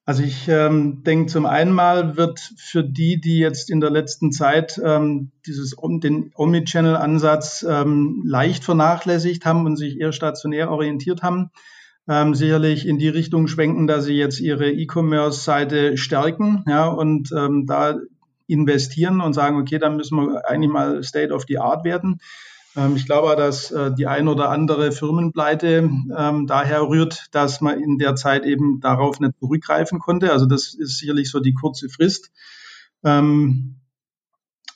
also 0.06 0.22
ich 0.22 0.50
ähm, 0.50 1.04
denke, 1.04 1.28
zum 1.28 1.46
einen 1.46 1.72
mal 1.72 2.18
wird 2.18 2.40
für 2.58 2.84
die, 2.84 3.22
die 3.22 3.40
jetzt 3.40 3.70
in 3.70 3.80
der 3.80 3.90
letzten 3.90 4.34
Zeit 4.34 4.80
ähm, 4.84 5.32
dieses 5.46 5.76
den 5.80 6.32
Omnichannel-Ansatz 6.36 7.66
ähm, 7.68 8.22
leicht 8.26 8.66
vernachlässigt 8.66 9.46
haben 9.46 9.66
und 9.66 9.78
sich 9.78 10.02
eher 10.02 10.12
stationär 10.12 10.70
orientiert 10.72 11.24
haben, 11.24 11.52
ähm, 12.10 12.36
sicherlich 12.36 12.86
in 12.86 12.98
die 12.98 13.08
Richtung 13.08 13.48
schwenken, 13.48 13.88
dass 13.88 14.04
sie 14.04 14.16
jetzt 14.16 14.42
ihre 14.42 14.70
E-Commerce-Seite 14.70 15.96
stärken 15.96 16.66
ja, 16.68 16.88
und 16.88 17.32
ähm, 17.32 17.66
da 17.66 17.96
investieren 18.46 19.22
und 19.22 19.32
sagen, 19.32 19.58
okay, 19.58 19.80
dann 19.80 19.96
müssen 19.96 20.18
wir 20.18 20.50
eigentlich 20.50 20.72
mal 20.72 21.02
State 21.02 21.34
of 21.34 21.46
the 21.48 21.60
Art 21.60 21.86
werden. 21.86 22.20
Ähm, 22.76 22.96
ich 22.96 23.06
glaube, 23.06 23.36
dass 23.36 23.72
äh, 23.72 23.92
die 23.94 24.08
ein 24.08 24.28
oder 24.28 24.50
andere 24.50 24.92
Firmenpleite 24.92 25.90
ähm, 26.18 26.48
daher 26.48 26.88
rührt, 26.88 27.28
dass 27.32 27.62
man 27.62 27.80
in 27.80 27.98
der 27.98 28.16
Zeit 28.16 28.46
eben 28.46 28.80
darauf 28.80 29.20
nicht 29.20 29.38
zurückgreifen 29.40 30.00
konnte. 30.00 30.32
Also 30.32 30.46
das 30.46 30.74
ist 30.74 30.98
sicherlich 30.98 31.30
so 31.30 31.40
die 31.40 31.54
kurze 31.54 31.90
Frist. 31.90 32.32
Ähm, 33.04 33.80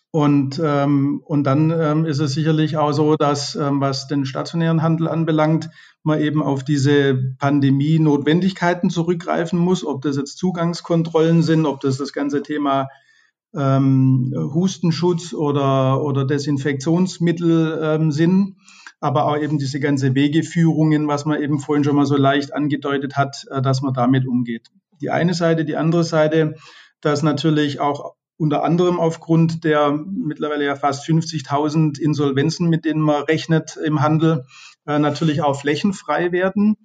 und, 0.09 0.57
und 0.57 1.43
dann 1.43 2.05
ist 2.05 2.19
es 2.19 2.33
sicherlich 2.33 2.77
auch 2.77 2.91
so, 2.91 3.17
dass 3.17 3.55
was 3.55 4.07
den 4.07 4.25
stationären 4.25 4.81
Handel 4.81 5.07
anbelangt, 5.09 5.69
man 6.01 6.19
eben 6.21 6.41
auf 6.41 6.63
diese 6.63 7.35
Pandemie-Notwendigkeiten 7.37 8.89
zurückgreifen 8.89 9.59
muss, 9.59 9.85
ob 9.85 10.01
das 10.01 10.17
jetzt 10.17 10.37
Zugangskontrollen 10.37 11.43
sind, 11.43 11.67
ob 11.67 11.81
das 11.81 11.97
das 11.97 12.13
ganze 12.13 12.41
Thema 12.41 12.87
ähm, 13.55 14.33
Hustenschutz 14.53 15.33
oder, 15.33 16.03
oder 16.03 16.25
Desinfektionsmittel 16.25 17.79
ähm, 17.81 18.11
sind, 18.11 18.57
aber 18.99 19.25
auch 19.25 19.37
eben 19.37 19.57
diese 19.57 19.79
ganze 19.79 20.15
Wegeführungen, 20.15 21.07
was 21.07 21.25
man 21.25 21.41
eben 21.41 21.59
vorhin 21.59 21.83
schon 21.83 21.95
mal 21.95 22.05
so 22.05 22.17
leicht 22.17 22.53
angedeutet 22.53 23.15
hat, 23.15 23.45
äh, 23.49 23.61
dass 23.61 23.81
man 23.81 23.93
damit 23.93 24.27
umgeht. 24.27 24.67
Die 25.01 25.09
eine 25.09 25.33
Seite, 25.33 25.65
die 25.65 25.75
andere 25.75 26.03
Seite, 26.03 26.55
dass 27.01 27.23
natürlich 27.23 27.79
auch 27.79 28.15
unter 28.37 28.63
anderem 28.63 28.99
aufgrund 28.99 29.63
der 29.63 29.91
mittlerweile 29.91 30.65
ja 30.65 30.75
fast 30.75 31.07
50.000 31.07 31.99
Insolvenzen, 31.99 32.69
mit 32.69 32.85
denen 32.85 33.01
man 33.01 33.23
rechnet 33.23 33.77
im 33.83 34.01
Handel, 34.01 34.45
äh, 34.85 34.99
natürlich 34.99 35.41
auch 35.41 35.59
flächenfrei 35.59 36.31
werden. 36.31 36.77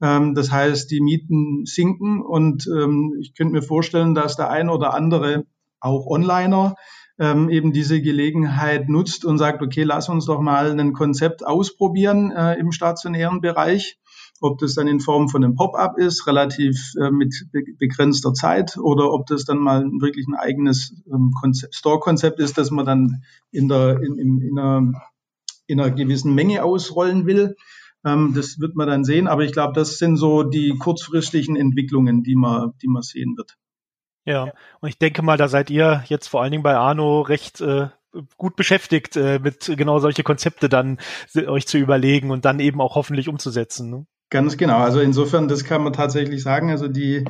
Ähm, 0.00 0.34
das 0.34 0.50
heißt, 0.50 0.90
die 0.90 1.00
Mieten 1.00 1.66
sinken 1.66 2.22
und 2.22 2.66
ähm, 2.68 3.16
ich 3.20 3.34
könnte 3.34 3.52
mir 3.52 3.62
vorstellen, 3.62 4.14
dass 4.14 4.36
der 4.36 4.50
ein 4.50 4.70
oder 4.70 4.94
andere 4.94 5.44
auch 5.80 6.06
Onliner 6.06 6.76
ähm, 7.20 7.50
eben 7.50 7.72
diese 7.72 8.00
Gelegenheit 8.00 8.88
nutzt 8.88 9.24
und 9.26 9.38
sagt, 9.38 9.62
okay, 9.62 9.82
lass 9.82 10.08
uns 10.08 10.24
doch 10.24 10.40
mal 10.40 10.78
ein 10.78 10.94
Konzept 10.94 11.46
ausprobieren 11.46 12.32
äh, 12.32 12.54
im 12.54 12.72
stationären 12.72 13.42
Bereich. 13.42 13.98
Ob 14.40 14.58
das 14.58 14.74
dann 14.74 14.88
in 14.88 15.00
Form 15.00 15.28
von 15.28 15.44
einem 15.44 15.54
Pop-up 15.54 15.98
ist, 15.98 16.26
relativ 16.26 16.94
äh, 16.98 17.10
mit 17.10 17.48
be 17.52 17.62
begrenzter 17.78 18.32
Zeit, 18.32 18.78
oder 18.78 19.12
ob 19.12 19.26
das 19.26 19.44
dann 19.44 19.58
mal 19.58 19.84
wirklich 20.00 20.26
ein 20.26 20.34
eigenes 20.34 20.94
ähm, 21.12 21.34
Store-Konzept 21.70 22.40
ist, 22.40 22.56
das 22.56 22.70
man 22.70 22.86
dann 22.86 23.22
in, 23.50 23.68
der, 23.68 24.00
in, 24.00 24.18
in, 24.18 24.40
in, 24.40 24.58
einer, 24.58 24.92
in 25.66 25.78
einer 25.78 25.90
gewissen 25.90 26.34
Menge 26.34 26.64
ausrollen 26.64 27.26
will. 27.26 27.54
Ähm, 28.02 28.32
das 28.34 28.58
wird 28.60 28.76
man 28.76 28.88
dann 28.88 29.04
sehen. 29.04 29.28
Aber 29.28 29.44
ich 29.44 29.52
glaube, 29.52 29.74
das 29.74 29.98
sind 29.98 30.16
so 30.16 30.42
die 30.42 30.74
kurzfristigen 30.78 31.56
Entwicklungen, 31.56 32.22
die 32.22 32.34
man, 32.34 32.72
die 32.80 32.88
man 32.88 33.02
sehen 33.02 33.36
wird. 33.36 33.58
Ja, 34.24 34.52
und 34.80 34.88
ich 34.88 34.98
denke 34.98 35.22
mal, 35.22 35.36
da 35.36 35.48
seid 35.48 35.70
ihr 35.70 36.04
jetzt 36.06 36.28
vor 36.28 36.42
allen 36.42 36.50
Dingen 36.50 36.62
bei 36.62 36.76
Arno 36.76 37.22
recht 37.22 37.60
äh, 37.60 37.88
gut 38.36 38.56
beschäftigt, 38.56 39.16
äh, 39.16 39.38
mit 39.38 39.72
genau 39.76 39.98
solche 39.98 40.22
Konzepte 40.22 40.68
dann 40.68 40.98
euch 41.46 41.66
zu 41.66 41.78
überlegen 41.78 42.30
und 42.30 42.44
dann 42.44 42.60
eben 42.60 42.80
auch 42.80 42.96
hoffentlich 42.96 43.28
umzusetzen. 43.28 43.90
Ne? 43.90 44.06
Ganz 44.30 44.56
genau. 44.56 44.78
Also 44.78 45.00
insofern, 45.00 45.48
das 45.48 45.64
kann 45.64 45.82
man 45.82 45.92
tatsächlich 45.92 46.42
sagen. 46.42 46.70
Also 46.70 46.86
die 46.86 47.24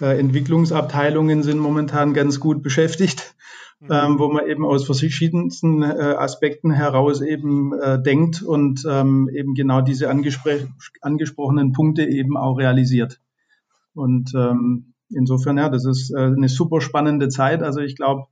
äh, 0.00 0.18
Entwicklungsabteilungen 0.18 1.42
sind 1.42 1.58
momentan 1.58 2.14
ganz 2.14 2.40
gut 2.40 2.62
beschäftigt, 2.62 3.34
mhm. 3.80 3.88
ähm, 3.90 4.18
wo 4.18 4.28
man 4.28 4.46
eben 4.46 4.64
aus 4.64 4.84
verschiedensten 4.86 5.82
äh, 5.82 5.86
Aspekten 5.86 6.70
heraus 6.70 7.20
eben 7.20 7.72
äh, 7.80 8.00
denkt 8.00 8.42
und 8.42 8.84
ähm, 8.88 9.28
eben 9.32 9.54
genau 9.54 9.80
diese 9.80 10.10
angespr 10.10 10.68
angesprochenen 11.00 11.72
Punkte 11.72 12.04
eben 12.04 12.36
auch 12.36 12.56
realisiert. 12.56 13.20
Und 13.94 14.32
ähm, 14.34 14.93
insofern, 15.16 15.58
ja, 15.58 15.68
das 15.68 15.84
ist 15.84 16.10
äh, 16.10 16.20
eine 16.20 16.48
super 16.48 16.80
spannende 16.80 17.28
Zeit. 17.28 17.62
Also 17.62 17.80
ich 17.80 17.96
glaube, 17.96 18.24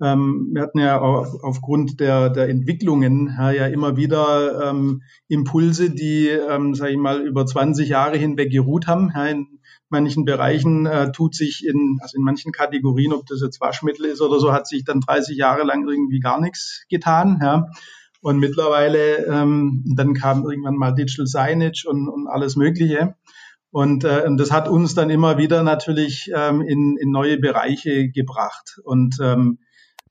ähm, 0.00 0.50
wir 0.52 0.62
hatten 0.62 0.78
ja 0.78 1.00
aufgrund 1.00 1.98
der, 1.98 2.30
der 2.30 2.48
Entwicklungen 2.48 3.36
ja, 3.36 3.66
immer 3.66 3.96
wieder 3.96 4.70
ähm, 4.70 5.02
Impulse, 5.26 5.90
die, 5.90 6.28
ähm, 6.28 6.74
sage 6.74 6.92
ich 6.92 6.98
mal, 6.98 7.20
über 7.20 7.44
20 7.44 7.88
Jahre 7.88 8.16
hinweg 8.16 8.52
geruht 8.52 8.86
haben. 8.86 9.10
In 9.28 9.58
manchen 9.88 10.24
Bereichen 10.24 10.86
äh, 10.86 11.10
tut 11.10 11.34
sich 11.34 11.66
in, 11.66 11.98
also 12.00 12.16
in 12.16 12.22
manchen 12.22 12.52
Kategorien, 12.52 13.12
ob 13.12 13.26
das 13.26 13.40
jetzt 13.40 13.60
Waschmittel 13.60 14.06
ist 14.06 14.20
oder 14.20 14.38
so, 14.38 14.52
hat 14.52 14.68
sich 14.68 14.84
dann 14.84 15.00
30 15.00 15.36
Jahre 15.36 15.64
lang 15.64 15.88
irgendwie 15.88 16.20
gar 16.20 16.40
nichts 16.40 16.84
getan. 16.88 17.40
Ja. 17.42 17.66
Und 18.20 18.38
mittlerweile, 18.38 19.26
ähm, 19.26 19.84
dann 19.96 20.14
kam 20.14 20.44
irgendwann 20.44 20.76
mal 20.76 20.92
Digital 20.92 21.26
Signage 21.26 21.86
und, 21.88 22.08
und 22.08 22.26
alles 22.28 22.56
Mögliche. 22.56 23.14
Und, 23.70 24.04
äh, 24.04 24.24
und 24.26 24.38
das 24.38 24.50
hat 24.50 24.68
uns 24.68 24.94
dann 24.94 25.10
immer 25.10 25.36
wieder 25.38 25.62
natürlich 25.62 26.30
ähm, 26.34 26.62
in, 26.62 26.96
in 26.96 27.10
neue 27.10 27.38
Bereiche 27.38 28.08
gebracht. 28.08 28.80
Und 28.82 29.18
ähm, 29.20 29.58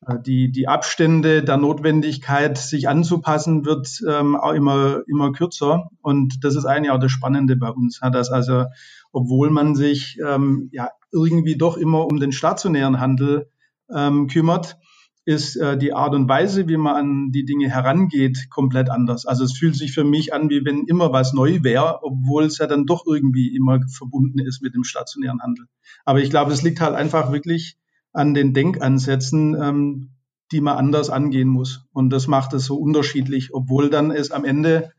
äh, 0.05 0.15
die, 0.19 0.51
die 0.51 0.67
Abstände 0.67 1.43
der 1.43 1.57
Notwendigkeit, 1.57 2.57
sich 2.57 2.87
anzupassen, 2.87 3.65
wird 3.65 4.01
ähm, 4.07 4.35
auch 4.35 4.53
immer, 4.53 5.01
immer 5.07 5.31
kürzer. 5.31 5.89
Und 6.01 6.43
das 6.43 6.55
ist 6.55 6.65
eigentlich 6.65 6.91
auch 6.91 6.99
das 6.99 7.11
Spannende 7.11 7.55
bei 7.55 7.69
uns, 7.69 7.99
dass 8.11 8.29
also, 8.29 8.65
obwohl 9.11 9.49
man 9.49 9.75
sich 9.75 10.19
ähm, 10.25 10.69
ja 10.71 10.89
irgendwie 11.11 11.57
doch 11.57 11.77
immer 11.77 12.05
um 12.05 12.19
den 12.19 12.31
stationären 12.31 12.99
Handel 12.99 13.49
ähm, 13.93 14.27
kümmert, 14.27 14.77
ist 15.27 15.57
äh, 15.57 15.77
die 15.77 15.91
Art 15.91 16.15
und 16.15 16.29
Weise, 16.29 16.69
wie 16.69 16.77
man 16.77 16.95
an 16.95 17.31
die 17.33 17.43
Dinge 17.43 17.69
herangeht, 17.69 18.49
komplett 18.49 18.89
anders. 18.89 19.25
Also 19.25 19.43
es 19.43 19.57
fühlt 19.57 19.75
sich 19.75 19.91
für 19.91 20.05
mich 20.05 20.33
an, 20.33 20.49
wie 20.49 20.63
wenn 20.63 20.85
immer 20.85 21.11
was 21.11 21.33
neu 21.33 21.59
wäre, 21.63 21.99
obwohl 22.01 22.45
es 22.45 22.59
ja 22.59 22.65
dann 22.65 22.85
doch 22.85 23.05
irgendwie 23.05 23.53
immer 23.53 23.81
verbunden 23.89 24.39
ist 24.39 24.61
mit 24.61 24.73
dem 24.73 24.85
stationären 24.85 25.41
Handel. 25.41 25.65
Aber 26.05 26.21
ich 26.21 26.29
glaube, 26.29 26.53
es 26.53 26.61
liegt 26.61 26.79
halt 26.79 26.95
einfach 26.95 27.33
wirklich 27.33 27.77
an 28.13 28.33
den 28.33 28.53
Denkansätzen, 28.53 29.53
ähm, 29.61 30.11
die 30.53 30.61
man 30.61 30.77
anders 30.77 31.09
angehen 31.09 31.49
muss. 31.49 31.85
Und 31.91 32.09
das 32.09 32.27
macht 32.27 32.53
es 32.53 32.63
so 32.63 32.77
unterschiedlich, 32.77 33.53
obwohl 33.53 33.89
dann 33.89 34.11
es 34.11 34.31
am 34.31 34.45
Ende 34.45 34.93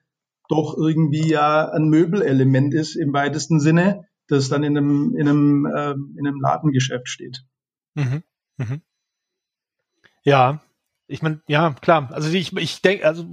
doch 0.50 0.76
irgendwie 0.76 1.26
ja 1.26 1.70
ein 1.70 1.88
Möbelelement 1.88 2.74
ist 2.74 2.96
im 2.96 3.14
weitesten 3.14 3.60
Sinne, 3.60 4.04
das 4.26 4.50
dann 4.50 4.62
in 4.62 4.76
einem, 4.76 5.16
in 5.16 5.26
einem, 5.26 5.64
äh, 5.64 5.92
in 6.18 6.26
einem 6.26 6.40
Ladengeschäft 6.42 7.08
steht. 7.08 7.46
Mhm. 7.94 8.22
Mhm. 8.58 8.82
Ja, 10.28 10.60
ich 11.06 11.22
meine, 11.22 11.40
ja, 11.48 11.74
klar. 11.80 12.10
Also 12.12 12.28
ich, 12.30 12.54
ich 12.54 12.82
denke, 12.82 13.06
also 13.06 13.30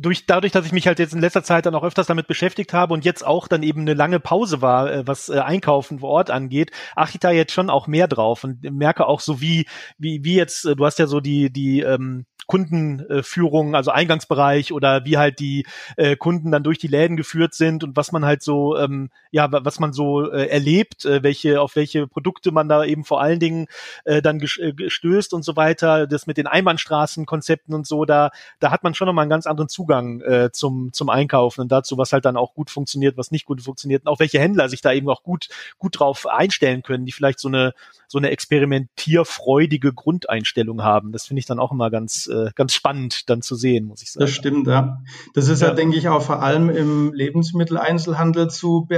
durch, 0.00 0.26
dadurch, 0.26 0.52
dass 0.52 0.66
ich 0.66 0.72
mich 0.72 0.86
halt 0.86 0.98
jetzt 0.98 1.12
in 1.12 1.20
letzter 1.20 1.42
Zeit 1.42 1.66
dann 1.66 1.74
auch 1.74 1.84
öfters 1.84 2.06
damit 2.06 2.26
beschäftigt 2.26 2.72
habe 2.72 2.94
und 2.94 3.04
jetzt 3.04 3.24
auch 3.24 3.48
dann 3.48 3.62
eben 3.62 3.82
eine 3.82 3.94
lange 3.94 4.20
Pause 4.20 4.62
war, 4.62 4.90
äh, 4.90 5.06
was 5.06 5.28
äh, 5.28 5.38
Einkaufen 5.38 5.98
vor 6.00 6.10
Ort 6.10 6.30
angeht, 6.30 6.70
achte 6.96 7.16
ich 7.16 7.20
da 7.20 7.30
jetzt 7.30 7.52
schon 7.52 7.70
auch 7.70 7.86
mehr 7.86 8.08
drauf 8.08 8.44
und 8.44 8.62
merke 8.62 9.06
auch 9.06 9.20
so 9.20 9.40
wie, 9.40 9.66
wie, 9.98 10.24
wie 10.24 10.34
jetzt, 10.34 10.64
äh, 10.64 10.74
du 10.74 10.86
hast 10.86 10.98
ja 10.98 11.06
so 11.06 11.20
die, 11.20 11.52
die, 11.52 11.80
ähm, 11.80 12.24
Kundenführung, 12.50 13.76
also 13.76 13.92
Eingangsbereich 13.92 14.72
oder 14.72 15.04
wie 15.04 15.18
halt 15.18 15.38
die 15.38 15.66
äh, 15.96 16.16
Kunden 16.16 16.50
dann 16.50 16.64
durch 16.64 16.78
die 16.78 16.88
Läden 16.88 17.16
geführt 17.16 17.54
sind 17.54 17.84
und 17.84 17.96
was 17.96 18.10
man 18.10 18.24
halt 18.24 18.42
so, 18.42 18.76
ähm, 18.76 19.10
ja, 19.30 19.46
was 19.52 19.78
man 19.78 19.92
so 19.92 20.28
äh, 20.28 20.46
erlebt, 20.46 21.04
äh, 21.04 21.22
welche, 21.22 21.60
auf 21.60 21.76
welche 21.76 22.08
Produkte 22.08 22.50
man 22.50 22.68
da 22.68 22.84
eben 22.84 23.04
vor 23.04 23.20
allen 23.20 23.38
Dingen 23.38 23.66
äh, 24.04 24.20
dann 24.20 24.40
äh, 24.40 24.72
gestößt 24.72 25.32
und 25.32 25.44
so 25.44 25.54
weiter. 25.54 26.08
Das 26.08 26.26
mit 26.26 26.38
den 26.38 26.48
Einbahnstraßenkonzepten 26.48 27.72
und 27.72 27.86
so, 27.86 28.04
da, 28.04 28.30
da 28.58 28.72
hat 28.72 28.82
man 28.82 28.94
schon 28.94 29.06
nochmal 29.06 29.22
einen 29.22 29.30
ganz 29.30 29.46
anderen 29.46 29.68
Zugang 29.68 29.89
äh, 29.90 30.50
zum, 30.52 30.92
zum 30.92 31.08
Einkaufen 31.08 31.62
und 31.62 31.72
dazu, 31.72 31.98
was 31.98 32.12
halt 32.12 32.24
dann 32.24 32.36
auch 32.36 32.54
gut 32.54 32.70
funktioniert, 32.70 33.16
was 33.16 33.30
nicht 33.30 33.44
gut 33.44 33.62
funktioniert 33.62 34.02
und 34.02 34.08
auch 34.08 34.20
welche 34.20 34.38
Händler 34.38 34.68
sich 34.68 34.80
da 34.80 34.92
eben 34.92 35.08
auch 35.08 35.22
gut, 35.22 35.48
gut 35.78 35.98
drauf 35.98 36.26
einstellen 36.26 36.82
können, 36.82 37.04
die 37.04 37.12
vielleicht 37.12 37.40
so 37.40 37.48
eine, 37.48 37.74
so 38.06 38.18
eine 38.18 38.30
experimentierfreudige 38.30 39.92
Grundeinstellung 39.92 40.82
haben. 40.82 41.12
Das 41.12 41.26
finde 41.26 41.40
ich 41.40 41.46
dann 41.46 41.58
auch 41.58 41.72
immer 41.72 41.90
ganz, 41.90 42.26
äh, 42.26 42.50
ganz 42.54 42.72
spannend 42.72 43.28
dann 43.28 43.42
zu 43.42 43.54
sehen, 43.54 43.86
muss 43.86 44.02
ich 44.02 44.12
sagen. 44.12 44.26
Das 44.26 44.30
stimmt, 44.30 44.66
ja. 44.66 45.02
Das 45.34 45.48
ist 45.48 45.62
ja, 45.62 45.68
ja 45.68 45.74
denke 45.74 45.96
ich, 45.96 46.08
auch 46.08 46.22
vor 46.22 46.42
allem 46.42 46.70
im 46.70 47.12
Lebensmitteleinzelhandel 47.12 48.48
zu 48.48 48.88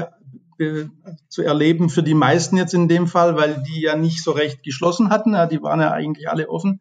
zu 1.28 1.42
erleben 1.42 1.88
für 1.88 2.02
die 2.02 2.14
meisten 2.14 2.56
jetzt 2.56 2.74
in 2.74 2.88
dem 2.88 3.06
Fall, 3.06 3.36
weil 3.36 3.62
die 3.66 3.80
ja 3.80 3.96
nicht 3.96 4.22
so 4.22 4.32
recht 4.32 4.62
geschlossen 4.62 5.10
hatten. 5.10 5.34
Ja, 5.34 5.46
die 5.46 5.62
waren 5.62 5.80
ja 5.80 5.90
eigentlich 5.90 6.28
alle 6.28 6.48
offen. 6.48 6.80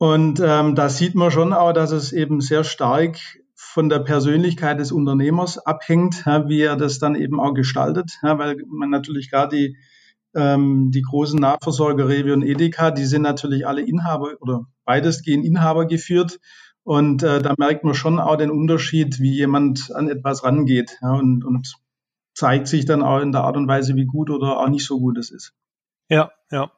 Und 0.00 0.40
ähm, 0.42 0.74
da 0.74 0.88
sieht 0.88 1.14
man 1.14 1.30
schon 1.30 1.52
auch, 1.52 1.74
dass 1.74 1.90
es 1.90 2.12
eben 2.12 2.40
sehr 2.40 2.64
stark 2.64 3.18
von 3.54 3.90
der 3.90 3.98
Persönlichkeit 3.98 4.80
des 4.80 4.92
Unternehmers 4.92 5.58
abhängt, 5.58 6.24
ja, 6.24 6.48
wie 6.48 6.62
er 6.62 6.76
das 6.76 6.98
dann 6.98 7.14
eben 7.16 7.38
auch 7.38 7.52
gestaltet, 7.52 8.18
ja, 8.22 8.38
weil 8.38 8.56
man 8.66 8.88
natürlich 8.88 9.30
gerade 9.30 9.54
die 9.54 9.76
ähm, 10.34 10.90
die 10.90 11.02
großen 11.02 11.38
Nahversorger 11.38 12.08
Rewe 12.08 12.32
und 12.32 12.42
Edeka, 12.42 12.92
die 12.92 13.04
sind 13.04 13.20
natürlich 13.20 13.66
alle 13.66 13.82
Inhaber 13.82 14.36
oder 14.40 14.64
weitestgehend 14.86 15.44
Inhaber 15.44 15.84
geführt. 15.84 16.40
Und 16.82 17.22
äh, 17.22 17.42
da 17.42 17.54
merkt 17.58 17.84
man 17.84 17.92
schon 17.92 18.18
auch 18.18 18.36
den 18.36 18.50
Unterschied, 18.50 19.20
wie 19.20 19.34
jemand 19.34 19.92
an 19.94 20.08
etwas 20.08 20.44
rangeht 20.44 20.96
ja, 21.02 21.12
und, 21.12 21.44
und 21.44 21.74
zeigt 22.32 22.68
sich 22.68 22.86
dann 22.86 23.02
auch 23.02 23.20
in 23.20 23.32
der 23.32 23.42
Art 23.42 23.58
und 23.58 23.68
Weise, 23.68 23.96
wie 23.96 24.06
gut 24.06 24.30
oder 24.30 24.60
auch 24.60 24.68
nicht 24.68 24.86
so 24.86 24.98
gut 24.98 25.18
es 25.18 25.30
ist. 25.30 25.52
Ja, 26.08 26.30
ja. 26.50 26.72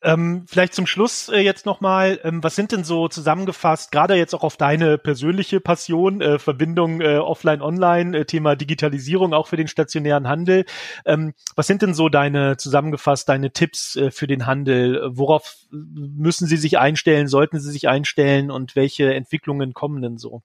Ähm, 0.00 0.44
vielleicht 0.46 0.74
zum 0.74 0.86
Schluss 0.86 1.28
äh, 1.28 1.40
jetzt 1.40 1.66
nochmal, 1.66 2.20
ähm, 2.22 2.42
was 2.44 2.54
sind 2.54 2.70
denn 2.70 2.84
so 2.84 3.08
zusammengefasst, 3.08 3.90
gerade 3.90 4.14
jetzt 4.14 4.32
auch 4.32 4.44
auf 4.44 4.56
deine 4.56 4.96
persönliche 4.96 5.60
Passion, 5.60 6.20
äh, 6.20 6.38
Verbindung 6.38 7.00
äh, 7.00 7.16
offline-online, 7.16 8.18
äh, 8.18 8.24
Thema 8.24 8.54
Digitalisierung 8.54 9.34
auch 9.34 9.48
für 9.48 9.56
den 9.56 9.66
stationären 9.66 10.28
Handel. 10.28 10.66
Ähm, 11.04 11.34
was 11.56 11.66
sind 11.66 11.82
denn 11.82 11.94
so 11.94 12.08
deine, 12.08 12.56
zusammengefasst, 12.56 13.28
deine 13.28 13.52
Tipps 13.52 13.96
äh, 13.96 14.12
für 14.12 14.28
den 14.28 14.46
Handel? 14.46 15.02
Worauf 15.10 15.56
müssen 15.70 16.46
sie 16.46 16.58
sich 16.58 16.78
einstellen, 16.78 17.26
sollten 17.26 17.58
sie 17.58 17.72
sich 17.72 17.88
einstellen 17.88 18.52
und 18.52 18.76
welche 18.76 19.12
Entwicklungen 19.12 19.74
kommen 19.74 20.00
denn 20.00 20.16
so? 20.16 20.42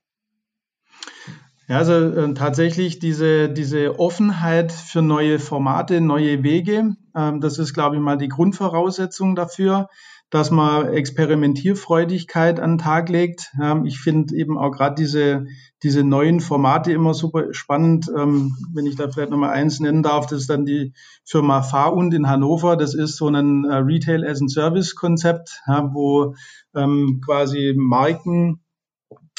Ja, 1.70 1.78
also 1.78 1.94
äh, 1.94 2.34
tatsächlich 2.34 3.00
diese, 3.00 3.48
diese 3.50 3.98
Offenheit 3.98 4.74
für 4.74 5.02
neue 5.02 5.40
Formate, 5.40 6.02
neue 6.02 6.44
Wege, 6.44 6.96
ähm, 7.16 7.40
das 7.40 7.58
ist, 7.58 7.74
glaube 7.74 7.96
ich, 7.96 8.02
mal 8.02 8.18
die 8.18 8.28
Grundvoraussetzung 8.28 9.36
dafür, 9.36 9.88
dass 10.30 10.52
man 10.52 10.88
Experimentierfreudigkeit 10.88 12.60
an 12.60 12.72
den 12.72 12.78
Tag 12.80 13.08
legt. 13.08 13.54
Ähm, 13.62 13.86
ich 13.86 14.00
finde 14.00 14.36
eben 14.36 14.58
auch 14.58 14.72
gerade 14.72 14.96
diese, 14.96 15.46
diese 15.84 16.04
neuen 16.04 16.42
Formate 16.42 16.92
immer 16.92 17.14
super 17.14 17.54
spannend. 17.54 18.12
Ähm, 18.14 18.58
wenn 18.74 18.86
ich 18.86 18.96
da 18.96 19.10
vielleicht 19.10 19.30
nochmal 19.30 19.52
eins 19.52 19.80
nennen 19.80 20.04
darf, 20.04 20.26
das 20.26 20.42
ist 20.42 20.50
dann 20.50 20.66
die 20.66 20.94
Firma 21.24 21.62
Fahrund 21.62 22.14
in 22.14 22.28
Hannover. 22.28 22.76
Das 22.76 22.94
ist 22.94 23.16
so 23.16 23.28
ein 23.30 23.64
äh, 23.66 23.76
Retail 23.76 24.26
as 24.26 24.42
a 24.42 24.48
Service 24.48 24.96
Konzept, 24.96 25.62
ja, 25.68 25.94
wo 25.94 26.36
ähm, 26.76 27.22
quasi 27.24 27.74
Marken 27.78 28.60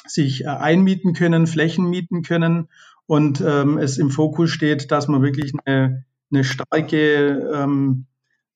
sich 0.07 0.45
äh, 0.45 0.49
einmieten 0.49 1.13
können, 1.13 1.47
Flächen 1.47 1.89
mieten 1.89 2.23
können 2.23 2.69
und 3.07 3.41
ähm, 3.41 3.79
es 3.79 3.99
im 3.99 4.11
Fokus 4.11 4.51
steht, 4.51 4.91
dass 4.91 5.09
man 5.09 5.23
wirklich 5.23 5.53
eine, 5.65 6.05
eine 6.31 6.45
starke 6.45 7.51
ähm, 7.55 8.07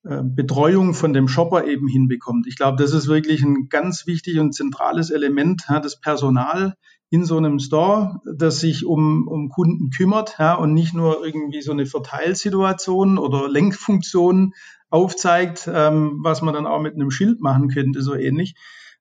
äh, 0.04 0.22
Betreuung 0.22 0.94
von 0.94 1.12
dem 1.12 1.28
Shopper 1.28 1.66
eben 1.66 1.88
hinbekommt. 1.88 2.46
Ich 2.46 2.56
glaube, 2.56 2.82
das 2.82 2.92
ist 2.92 3.08
wirklich 3.08 3.42
ein 3.42 3.68
ganz 3.68 4.06
wichtig 4.06 4.38
und 4.38 4.54
zentrales 4.54 5.10
Element, 5.10 5.64
ja, 5.68 5.80
das 5.80 6.00
Personal 6.00 6.74
in 7.10 7.24
so 7.24 7.36
einem 7.38 7.58
Store, 7.58 8.20
das 8.36 8.60
sich 8.60 8.84
um, 8.84 9.26
um 9.28 9.48
Kunden 9.48 9.90
kümmert 9.90 10.36
ja, 10.38 10.54
und 10.54 10.74
nicht 10.74 10.94
nur 10.94 11.24
irgendwie 11.24 11.62
so 11.62 11.72
eine 11.72 11.86
Verteilsituation 11.86 13.18
oder 13.18 13.48
Lenkfunktion 13.48 14.54
aufzeigt, 14.90 15.68
ähm, 15.72 16.20
was 16.22 16.42
man 16.42 16.54
dann 16.54 16.66
auch 16.66 16.80
mit 16.80 16.94
einem 16.94 17.10
Schild 17.10 17.40
machen 17.40 17.68
könnte, 17.68 18.02
so 18.02 18.14
ähnlich, 18.14 18.54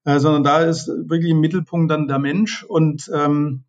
äh, 0.07 0.21
sondern 0.21 0.43
da 0.43 0.61
ist 0.61 0.87
wirklich 0.87 1.31
im 1.31 1.41
Mittelpunkt 1.41 1.91
dann 1.91 2.07
der 2.07 2.17
Mensch 2.17 2.63
und 2.63 3.11
ähm, 3.13 3.65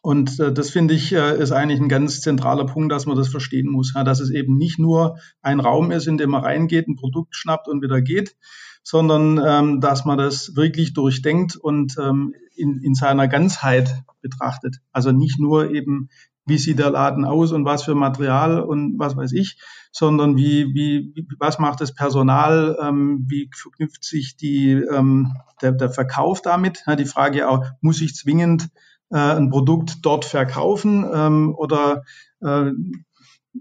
und 0.00 0.38
äh, 0.38 0.52
das 0.52 0.70
finde 0.70 0.94
ich 0.94 1.12
äh, 1.12 1.36
ist 1.36 1.50
eigentlich 1.50 1.80
ein 1.80 1.88
ganz 1.88 2.20
zentraler 2.20 2.64
Punkt, 2.64 2.92
dass 2.92 3.06
man 3.06 3.16
das 3.16 3.26
verstehen 3.26 3.68
muss, 3.68 3.92
ja, 3.94 4.04
dass 4.04 4.20
es 4.20 4.30
eben 4.30 4.56
nicht 4.56 4.78
nur 4.78 5.18
ein 5.42 5.58
Raum 5.58 5.90
ist, 5.90 6.06
in 6.06 6.16
dem 6.16 6.30
man 6.30 6.44
reingeht, 6.44 6.86
ein 6.86 6.94
Produkt 6.94 7.34
schnappt 7.34 7.66
und 7.66 7.82
wieder 7.82 8.00
geht, 8.00 8.36
sondern 8.84 9.40
ähm, 9.44 9.80
dass 9.80 10.04
man 10.04 10.16
das 10.16 10.54
wirklich 10.54 10.94
durchdenkt 10.94 11.56
und 11.56 11.96
ähm, 11.98 12.36
in, 12.54 12.78
in 12.78 12.94
seiner 12.94 13.26
Ganzheit 13.26 14.04
betrachtet. 14.20 14.76
Also 14.92 15.10
nicht 15.10 15.40
nur 15.40 15.72
eben 15.72 16.08
wie 16.48 16.58
sieht 16.58 16.78
der 16.78 16.90
Laden 16.90 17.24
aus 17.24 17.52
und 17.52 17.64
was 17.64 17.84
für 17.84 17.94
Material 17.94 18.60
und 18.60 18.98
was 18.98 19.16
weiß 19.16 19.32
ich, 19.32 19.58
sondern 19.92 20.36
wie, 20.36 20.74
wie, 20.74 21.26
was 21.38 21.58
macht 21.58 21.80
das 21.80 21.94
Personal, 21.94 22.76
ähm, 22.82 23.24
wie 23.28 23.50
verknüpft 23.54 24.04
sich 24.04 24.36
die, 24.36 24.72
ähm, 24.72 25.34
der, 25.62 25.72
der 25.72 25.90
Verkauf 25.90 26.42
damit. 26.42 26.82
Ja, 26.86 26.96
die 26.96 27.04
Frage 27.04 27.48
auch, 27.48 27.64
muss 27.80 28.00
ich 28.00 28.14
zwingend 28.14 28.68
äh, 29.10 29.18
ein 29.18 29.50
Produkt 29.50 29.98
dort 30.02 30.24
verkaufen 30.24 31.06
ähm, 31.12 31.54
oder 31.56 32.04
äh, 32.40 32.70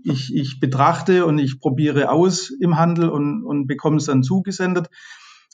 ich, 0.03 0.35
ich 0.35 0.59
betrachte 0.59 1.25
und 1.25 1.39
ich 1.39 1.59
probiere 1.59 2.11
aus 2.11 2.49
im 2.49 2.77
Handel 2.77 3.09
und, 3.09 3.43
und 3.43 3.67
bekomme 3.67 3.97
es 3.97 4.05
dann 4.05 4.23
zugesendet. 4.23 4.89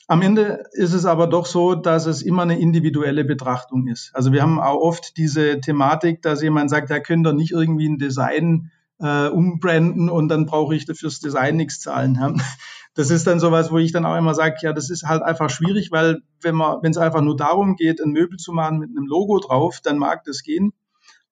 Am 0.06 0.20
Ende 0.20 0.64
ist 0.72 0.92
es 0.92 1.06
aber 1.06 1.26
doch 1.26 1.46
so, 1.46 1.74
dass 1.74 2.06
es 2.06 2.20
immer 2.20 2.42
eine 2.42 2.58
individuelle 2.58 3.24
Betrachtung 3.24 3.86
ist. 3.86 4.10
Also 4.14 4.32
wir 4.32 4.42
haben 4.42 4.60
auch 4.60 4.80
oft 4.80 5.16
diese 5.16 5.60
Thematik, 5.60 6.20
dass 6.20 6.42
jemand 6.42 6.68
sagt, 6.68 6.90
er 6.90 7.00
könnte 7.00 7.32
nicht 7.32 7.52
irgendwie 7.52 7.88
ein 7.88 7.98
Design 7.98 8.70
äh, 9.00 9.28
umbranden 9.28 10.10
und 10.10 10.28
dann 10.28 10.46
brauche 10.46 10.74
ich 10.74 10.86
fürs 10.86 11.20
Design 11.20 11.56
nichts 11.56 11.80
zahlen. 11.80 12.16
Ja. 12.20 12.34
Das 12.96 13.10
ist 13.10 13.26
dann 13.26 13.40
sowas, 13.40 13.72
wo 13.72 13.78
ich 13.78 13.90
dann 13.90 14.04
auch 14.04 14.16
immer 14.16 14.34
sage, 14.34 14.56
ja, 14.60 14.72
das 14.72 14.88
ist 14.88 15.02
halt 15.02 15.22
einfach 15.22 15.50
schwierig, 15.50 15.90
weil 15.90 16.22
wenn 16.40 16.54
man, 16.54 16.78
wenn 16.82 16.92
es 16.92 16.96
einfach 16.96 17.22
nur 17.22 17.36
darum 17.36 17.74
geht, 17.74 18.00
ein 18.00 18.12
Möbel 18.12 18.38
zu 18.38 18.52
machen 18.52 18.78
mit 18.78 18.90
einem 18.90 19.06
Logo 19.06 19.40
drauf, 19.40 19.80
dann 19.82 19.98
mag 19.98 20.22
das 20.24 20.42
gehen. 20.44 20.72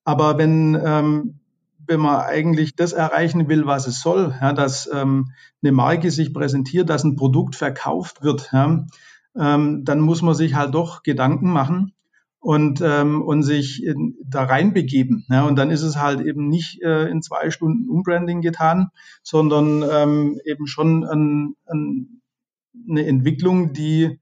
Aber 0.02 0.38
wenn 0.38 0.76
ähm, 0.84 1.40
wenn 1.86 2.00
man 2.00 2.20
eigentlich 2.20 2.76
das 2.76 2.92
erreichen 2.92 3.48
will, 3.48 3.66
was 3.66 3.86
es 3.86 4.00
soll, 4.00 4.34
ja, 4.40 4.52
dass 4.52 4.88
ähm, 4.92 5.32
eine 5.62 5.72
Marke 5.72 6.10
sich 6.10 6.32
präsentiert, 6.32 6.90
dass 6.90 7.04
ein 7.04 7.16
Produkt 7.16 7.56
verkauft 7.56 8.22
wird, 8.22 8.50
ja, 8.52 8.86
ähm, 9.36 9.84
dann 9.84 10.00
muss 10.00 10.22
man 10.22 10.34
sich 10.34 10.54
halt 10.54 10.74
doch 10.74 11.02
Gedanken 11.02 11.50
machen 11.50 11.92
und, 12.42 12.80
ähm, 12.84 13.22
und 13.22 13.44
sich 13.44 13.84
in, 13.84 14.16
da 14.26 14.44
reinbegeben. 14.44 15.24
Ja, 15.28 15.44
und 15.46 15.56
dann 15.56 15.70
ist 15.70 15.82
es 15.82 15.96
halt 15.96 16.20
eben 16.20 16.48
nicht 16.48 16.82
äh, 16.82 17.08
in 17.08 17.22
zwei 17.22 17.50
Stunden 17.50 17.88
Umbranding 17.88 18.42
getan, 18.42 18.90
sondern 19.22 19.84
ähm, 19.90 20.40
eben 20.44 20.66
schon 20.66 21.04
ein, 21.04 21.54
ein, 21.66 22.20
eine 22.88 23.06
Entwicklung, 23.06 23.72
die 23.72 24.18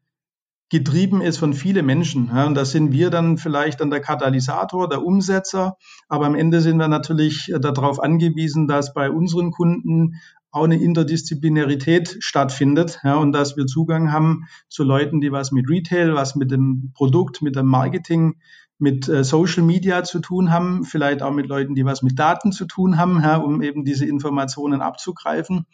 getrieben 0.71 1.21
ist 1.21 1.39
von 1.39 1.53
vielen 1.53 1.85
Menschen. 1.85 2.31
Ja, 2.33 2.47
und 2.47 2.55
da 2.55 2.65
sind 2.65 2.93
wir 2.93 3.11
dann 3.11 3.37
vielleicht 3.37 3.81
dann 3.81 3.91
der 3.91 4.01
Katalysator, 4.01 4.89
der 4.89 5.05
Umsetzer, 5.05 5.77
aber 6.09 6.27
am 6.27 6.37
Ende 6.37 6.61
sind 6.61 6.79
wir 6.79 6.89
natürlich 6.89 7.53
äh, 7.53 7.61
darauf 7.61 8.01
angewiesen, 8.01 8.69
dass 8.69 8.95
bei 8.95 9.11
unseren 9.11 9.51
Kunden 9.51 10.15
auch 10.53 10.65
eine 10.65 10.81
Interdisziplinarität 10.81 12.17
stattfindet 12.21 13.01
ja, 13.05 13.17
und 13.17 13.33
dass 13.33 13.57
wir 13.57 13.67
Zugang 13.67 14.11
haben 14.13 14.47
zu 14.69 14.83
Leuten, 14.83 15.21
die 15.21 15.31
was 15.31 15.53
mit 15.53 15.69
Retail, 15.69 16.15
was 16.15 16.35
mit 16.35 16.51
dem 16.51 16.93
Produkt, 16.95 17.43
mit 17.43 17.57
dem 17.57 17.67
Marketing, 17.67 18.37
mit 18.79 19.09
äh, 19.09 19.25
Social 19.25 19.63
Media 19.63 20.05
zu 20.05 20.21
tun 20.21 20.51
haben, 20.51 20.85
vielleicht 20.85 21.23
auch 21.23 21.33
mit 21.33 21.47
Leuten, 21.47 21.75
die 21.75 21.85
was 21.85 22.03
mit 22.03 22.19
Daten 22.19 22.53
zu 22.53 22.65
tun 22.65 22.97
haben, 22.97 23.21
ja, 23.23 23.37
um 23.37 23.61
eben 23.61 23.85
diese 23.85 24.07
Informationen 24.07 24.81
abzugreifen. 24.81 25.67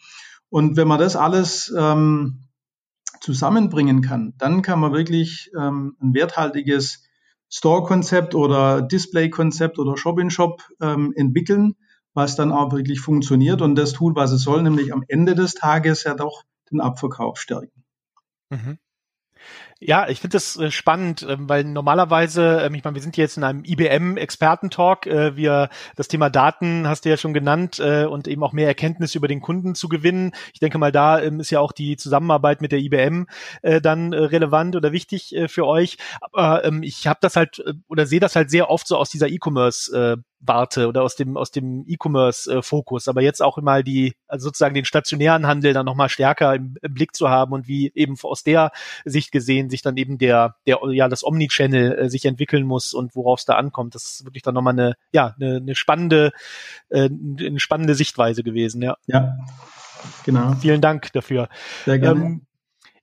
Und 0.49 0.75
wenn 0.75 0.87
man 0.87 0.99
das 0.99 1.15
alles 1.15 1.73
ähm, 1.77 2.46
zusammenbringen 3.21 4.01
kann, 4.01 4.33
dann 4.37 4.61
kann 4.61 4.79
man 4.79 4.93
wirklich 4.93 5.51
ähm, 5.59 5.97
ein 6.01 6.13
werthaltiges 6.13 7.07
Store-Konzept 7.49 8.35
oder 8.35 8.81
Display-Konzept 8.81 9.79
oder 9.79 9.97
Shop-in-Shop 9.97 10.63
ähm, 10.81 11.13
entwickeln, 11.15 11.75
was 12.13 12.35
dann 12.35 12.51
auch 12.51 12.73
wirklich 12.73 12.99
funktioniert 12.99 13.61
und 13.61 13.75
das 13.75 13.93
tut, 13.93 14.15
was 14.15 14.31
es 14.31 14.43
soll, 14.43 14.63
nämlich 14.63 14.93
am 14.93 15.03
Ende 15.07 15.35
des 15.35 15.53
Tages 15.53 16.03
ja 16.03 16.13
doch 16.13 16.43
den 16.71 16.81
Abverkauf 16.81 17.39
stärken. 17.39 17.83
Mhm. 18.49 18.79
Ja, 19.79 20.09
ich 20.09 20.21
finde 20.21 20.35
das 20.35 20.57
äh, 20.57 20.71
spannend, 20.71 21.25
ähm, 21.29 21.47
weil 21.47 21.63
normalerweise, 21.63 22.61
ähm, 22.63 22.73
ich 22.73 22.83
meine, 22.83 22.95
wir 22.95 23.01
sind 23.01 23.15
jetzt 23.15 23.37
in 23.37 23.43
einem 23.43 23.63
IBM-Experten-Talk. 23.63 25.05
Äh, 25.05 25.35
wir 25.35 25.69
das 25.95 26.07
Thema 26.07 26.31
Daten 26.31 26.87
hast 26.87 27.05
du 27.05 27.09
ja 27.09 27.17
schon 27.17 27.33
genannt 27.33 27.77
äh, 27.79 28.05
und 28.05 28.27
eben 28.27 28.43
auch 28.43 28.53
mehr 28.53 28.65
Erkenntnis 28.65 29.13
über 29.13 29.27
den 29.27 29.39
Kunden 29.39 29.75
zu 29.75 29.87
gewinnen. 29.87 30.31
Ich 30.51 30.59
denke 30.59 30.79
mal, 30.79 30.91
da 30.91 31.21
ähm, 31.21 31.39
ist 31.39 31.51
ja 31.51 31.59
auch 31.59 31.73
die 31.73 31.95
Zusammenarbeit 31.95 32.59
mit 32.61 32.71
der 32.71 32.79
IBM 32.79 33.27
dann 33.61 34.13
relevant 34.13 34.75
oder 34.75 34.91
wichtig 34.91 35.35
für 35.47 35.65
euch. 35.65 35.97
Aber 36.21 36.63
ich 36.81 37.07
habe 37.07 37.19
das 37.21 37.35
halt 37.35 37.63
oder 37.87 38.05
sehe 38.05 38.19
das 38.19 38.35
halt 38.35 38.49
sehr 38.49 38.69
oft 38.69 38.87
so 38.87 38.97
aus 38.97 39.09
dieser 39.09 39.27
E-Commerce 39.27 40.23
warte 40.39 40.87
oder 40.87 41.03
aus 41.03 41.15
dem 41.15 41.35
aus 41.35 41.51
dem 41.51 41.83
E-Commerce-Fokus, 41.87 43.07
aber 43.07 43.21
jetzt 43.21 43.41
auch 43.41 43.57
mal 43.57 43.83
die 43.83 44.13
also 44.27 44.45
sozusagen 44.45 44.75
den 44.75 44.85
stationären 44.85 45.47
Handel 45.47 45.73
dann 45.73 45.85
nochmal 45.85 46.09
stärker 46.09 46.53
im, 46.55 46.77
im, 46.81 46.93
Blick 46.93 47.15
zu 47.15 47.29
haben 47.29 47.53
und 47.53 47.67
wie 47.67 47.91
eben 47.95 48.15
aus 48.21 48.43
der 48.43 48.71
Sicht 49.03 49.31
gesehen 49.31 49.66
sich 49.69 49.81
dann 49.81 49.97
eben 49.97 50.17
der 50.17 50.55
der 50.65 50.79
ja 50.91 51.07
das 51.07 51.23
Omnichannel 51.23 51.99
äh, 51.99 52.09
sich 52.09 52.25
entwickeln 52.25 52.65
muss 52.65 52.93
und 52.93 53.15
worauf 53.15 53.39
es 53.39 53.45
da 53.45 53.55
ankommt, 53.55 53.95
das 53.95 54.05
ist 54.05 54.25
wirklich 54.25 54.43
dann 54.43 54.53
nochmal 54.53 54.73
eine 54.73 54.95
ja 55.11 55.35
eine, 55.39 55.57
eine 55.57 55.75
spannende 55.75 56.31
äh, 56.89 57.09
eine 57.09 57.59
spannende 57.59 57.95
Sichtweise 57.95 58.43
gewesen, 58.43 58.81
ja. 58.81 58.97
Ja, 59.07 59.37
genau. 60.25 60.53
Vielen 60.55 60.81
Dank 60.81 61.11
dafür. 61.13 61.49
Sehr 61.85 61.99
gerne. 61.99 62.21
Ähm, 62.21 62.41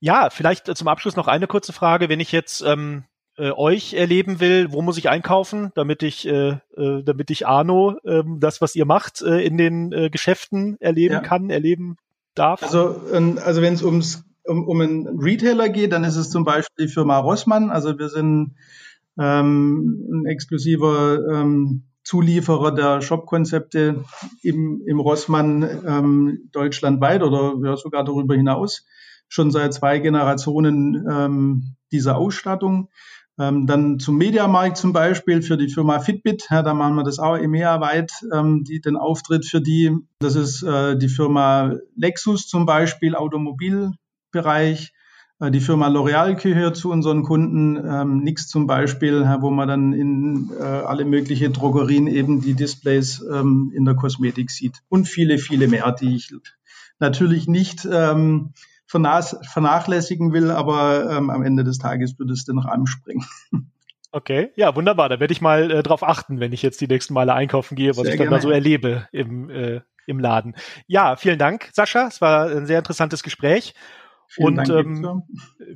ja, 0.00 0.28
vielleicht 0.30 0.66
zum 0.76 0.88
Abschluss 0.88 1.16
noch 1.16 1.28
eine 1.28 1.46
kurze 1.46 1.72
Frage, 1.72 2.08
wenn 2.08 2.20
ich 2.20 2.30
jetzt 2.30 2.60
ähm, 2.62 3.04
äh, 3.36 3.50
euch 3.50 3.94
erleben 3.94 4.40
will, 4.40 4.70
wo 4.70 4.82
muss 4.82 4.98
ich 4.98 5.08
einkaufen, 5.08 5.72
damit 5.74 6.02
ich, 6.02 6.26
äh, 6.26 6.58
äh, 6.76 7.02
damit 7.02 7.30
ich 7.30 7.46
Arno, 7.46 7.96
äh, 8.04 8.22
das, 8.38 8.60
was 8.60 8.76
ihr 8.76 8.84
macht, 8.84 9.22
äh, 9.22 9.44
in 9.44 9.56
den 9.56 9.92
äh, 9.92 10.10
Geschäften 10.10 10.76
erleben 10.80 11.14
ja. 11.14 11.20
kann, 11.20 11.50
erleben 11.50 11.96
darf? 12.34 12.62
Also, 12.62 13.00
ähm, 13.12 13.38
also 13.42 13.62
wenn 13.62 13.74
es 13.74 13.82
ums 13.82 14.24
um, 14.44 14.66
um 14.66 14.80
einen 14.80 15.18
Retailer 15.20 15.68
geht, 15.68 15.92
dann 15.92 16.04
ist 16.04 16.16
es 16.16 16.30
zum 16.30 16.44
Beispiel 16.44 16.86
die 16.86 16.92
Firma 16.92 17.18
Rossmann. 17.18 17.70
Also 17.70 17.98
wir 17.98 18.08
sind 18.08 18.54
ähm, 19.18 20.08
ein 20.12 20.26
exklusiver 20.26 21.20
ähm, 21.30 21.84
Zulieferer 22.04 22.72
der 22.72 23.00
Shop-Konzepte 23.00 24.04
im, 24.42 24.82
im 24.86 25.00
Rossmann 25.00 25.62
ähm, 25.86 26.50
deutschlandweit 26.52 27.22
oder 27.22 27.54
ja, 27.64 27.76
sogar 27.76 28.04
darüber 28.04 28.34
hinaus. 28.34 28.84
Schon 29.28 29.50
seit 29.50 29.72
zwei 29.72 29.98
Generationen 29.98 31.06
ähm, 31.10 31.76
dieser 31.92 32.18
Ausstattung. 32.18 32.90
Ähm, 33.38 33.66
dann 33.66 33.98
zum 33.98 34.16
Mediamarkt 34.16 34.76
zum 34.76 34.92
Beispiel 34.92 35.42
für 35.42 35.56
die 35.56 35.68
Firma 35.68 35.98
Fitbit, 35.98 36.46
ja, 36.50 36.62
da 36.62 36.72
machen 36.72 36.94
wir 36.94 37.02
das 37.02 37.18
auch 37.18 37.36
EMEA-weit, 37.36 38.12
ähm, 38.32 38.62
die, 38.62 38.80
den 38.80 38.96
Auftritt 38.96 39.44
für 39.44 39.60
die. 39.60 39.96
Das 40.20 40.36
ist 40.36 40.62
äh, 40.62 40.96
die 40.96 41.08
Firma 41.08 41.74
Lexus 41.96 42.46
zum 42.46 42.64
Beispiel, 42.64 43.16
Automobilbereich. 43.16 43.98
Äh, 45.40 45.50
die 45.50 45.60
Firma 45.60 45.88
L'Oreal 45.88 46.34
gehört 46.34 46.76
zu 46.76 46.90
unseren 46.90 47.22
Kunden, 47.22 47.76
ähm, 47.76 48.18
Nix 48.18 48.48
zum 48.48 48.66
Beispiel, 48.66 49.24
wo 49.40 49.50
man 49.50 49.68
dann 49.68 49.92
in 49.92 50.50
äh, 50.58 50.62
alle 50.62 51.04
möglichen 51.04 51.52
Drogerien 51.52 52.06
eben 52.06 52.40
die 52.40 52.54
Displays 52.54 53.24
ähm, 53.32 53.72
in 53.74 53.84
der 53.84 53.94
Kosmetik 53.94 54.50
sieht. 54.50 54.82
Und 54.88 55.08
viele, 55.08 55.38
viele 55.38 55.68
mehr, 55.68 55.90
die 55.92 56.16
ich 56.16 56.32
natürlich 56.98 57.48
nicht 57.48 57.86
ähm, 57.90 58.52
vernachlässigen 58.86 60.32
will, 60.32 60.50
aber 60.50 61.10
ähm, 61.10 61.30
am 61.30 61.42
Ende 61.42 61.64
des 61.64 61.78
Tages 61.78 62.18
würde 62.18 62.32
es 62.32 62.44
dennoch 62.44 62.66
anspringen. 62.66 63.26
Okay, 64.12 64.52
ja, 64.54 64.76
wunderbar. 64.76 65.08
Da 65.08 65.18
werde 65.18 65.32
ich 65.32 65.40
mal 65.40 65.72
äh, 65.72 65.82
drauf 65.82 66.04
achten, 66.04 66.38
wenn 66.38 66.52
ich 66.52 66.62
jetzt 66.62 66.80
die 66.80 66.86
nächsten 66.86 67.14
Male 67.14 67.34
einkaufen 67.34 67.74
gehe, 67.74 67.90
was 67.96 68.04
sehr 68.04 68.12
ich 68.12 68.18
dann 68.18 68.28
gerne. 68.28 68.36
da 68.36 68.42
so 68.42 68.50
erlebe 68.50 69.08
im, 69.10 69.50
äh, 69.50 69.80
im 70.06 70.20
Laden. 70.20 70.54
Ja, 70.86 71.16
vielen 71.16 71.40
Dank, 71.40 71.70
Sascha. 71.72 72.06
Es 72.06 72.20
war 72.20 72.46
ein 72.46 72.66
sehr 72.66 72.78
interessantes 72.78 73.24
Gespräch. 73.24 73.74
Vielen 74.28 74.58
und 74.58 74.68
Dank, 74.68 75.04
ähm, 75.04 75.22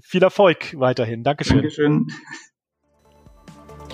viel 0.03 0.23
Erfolg 0.23 0.79
weiterhin. 0.79 1.23
Dankeschön. 1.23 1.59
Dankeschön. 1.59 2.07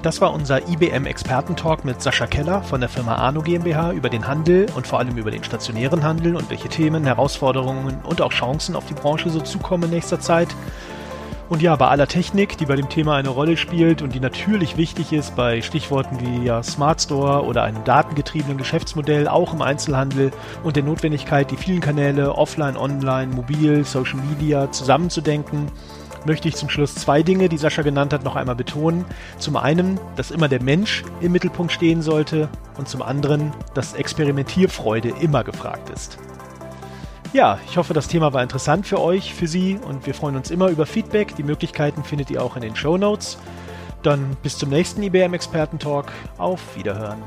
Das 0.05 0.21
war 0.21 0.35
unser 0.35 0.69
IBM 0.69 1.07
Experten-Talk 1.07 1.87
mit 1.87 2.03
Sascha 2.03 2.27
Keller 2.27 2.63
von 2.63 2.81
der 2.81 2.91
Firma 2.91 3.15
Arno 3.15 3.41
GmbH 3.41 3.93
über 3.93 4.11
den 4.11 4.29
Handel 4.29 4.67
und 4.77 4.87
vor 4.87 4.99
allem 4.99 5.17
über 5.17 5.31
den 5.31 5.43
stationären 5.43 6.03
Handel 6.03 6.37
und 6.37 6.51
welche 6.51 6.69
Themen, 6.69 7.05
Herausforderungen 7.05 8.03
und 8.05 8.21
auch 8.21 8.31
Chancen 8.31 8.77
auf 8.77 8.85
die 8.85 8.93
Branche 8.93 9.31
so 9.31 9.41
zukommen 9.41 9.85
in 9.85 9.91
nächster 9.91 10.21
Zeit. 10.21 10.49
Und 11.51 11.61
ja, 11.61 11.77
bei 11.77 11.89
aller 11.89 12.07
Technik, 12.07 12.57
die 12.57 12.65
bei 12.65 12.75
dem 12.75 12.89
Thema 12.89 13.17
eine 13.17 13.29
Rolle 13.29 13.59
spielt 13.59 14.01
und 14.01 14.15
die 14.15 14.21
natürlich 14.21 14.79
wichtig 14.79 15.13
ist 15.13 15.37
bei 15.37 15.61
Stichworten 15.61 16.19
wie 16.21 16.47
ja, 16.47 16.63
Smart 16.63 17.03
Store 17.03 17.45
oder 17.45 17.63
einem 17.65 17.85
datengetriebenen 17.85 18.57
Geschäftsmodell, 18.57 19.29
auch 19.29 19.53
im 19.53 19.61
Einzelhandel 19.61 20.31
und 20.63 20.77
der 20.77 20.83
Notwendigkeit, 20.83 21.51
die 21.51 21.59
vielen 21.59 21.81
Kanäle 21.81 22.35
offline, 22.35 22.79
online, 22.79 23.35
mobil, 23.35 23.85
Social 23.85 24.21
Media 24.21 24.73
zusammenzudenken, 24.73 25.71
möchte 26.25 26.49
ich 26.49 26.57
zum 26.57 26.71
Schluss 26.71 26.95
zwei 26.95 27.23
Dinge, 27.23 27.51
die 27.51 27.59
Sascha 27.59 27.83
genannt 27.83 28.15
hat, 28.15 28.25
noch 28.25 28.37
einmal 28.37 28.57
betonen. 28.57 29.05
Zum 29.39 29.57
einen, 29.57 30.01
dass 30.17 30.31
immer 30.31 30.49
der 30.49 30.63
Mensch 30.63 31.05
im 31.21 31.33
Mittelpunkt 31.33 31.73
stehen 31.73 32.01
sollte 32.01 32.49
und 32.79 32.89
zum 32.89 33.03
anderen, 33.03 33.53
dass 33.75 33.93
Experimentierfreude 33.93 35.11
immer 35.21 35.45
gefragt 35.45 35.91
ist. 35.91 36.19
Ja, 37.35 37.59
ich 37.69 37.77
hoffe, 37.77 37.95
das 37.95 38.07
Thema 38.07 38.33
war 38.33 38.45
interessant 38.45 38.87
für 38.87 39.01
euch, 39.01 39.35
für 39.35 39.49
Sie 39.49 39.77
und 39.89 40.07
wir 40.07 40.15
freuen 40.15 40.37
uns 40.37 40.53
immer 40.53 40.69
über 40.69 40.87
Feedback. 40.87 41.35
Die 41.35 41.43
Möglichkeiten 41.43 42.05
findet 42.05 42.31
ihr 42.31 42.41
auch 42.41 42.55
in 42.55 42.63
den 42.63 42.77
Show 42.77 42.97
Notes. 42.97 43.39
Dann 44.05 44.37
bis 44.45 44.57
zum 44.57 44.71
nächsten 44.71 45.03
IBM 45.03 45.35
Experten 45.35 45.81
Talk. 45.81 46.13
Auf 46.39 46.77
Wiederhören. 46.77 47.25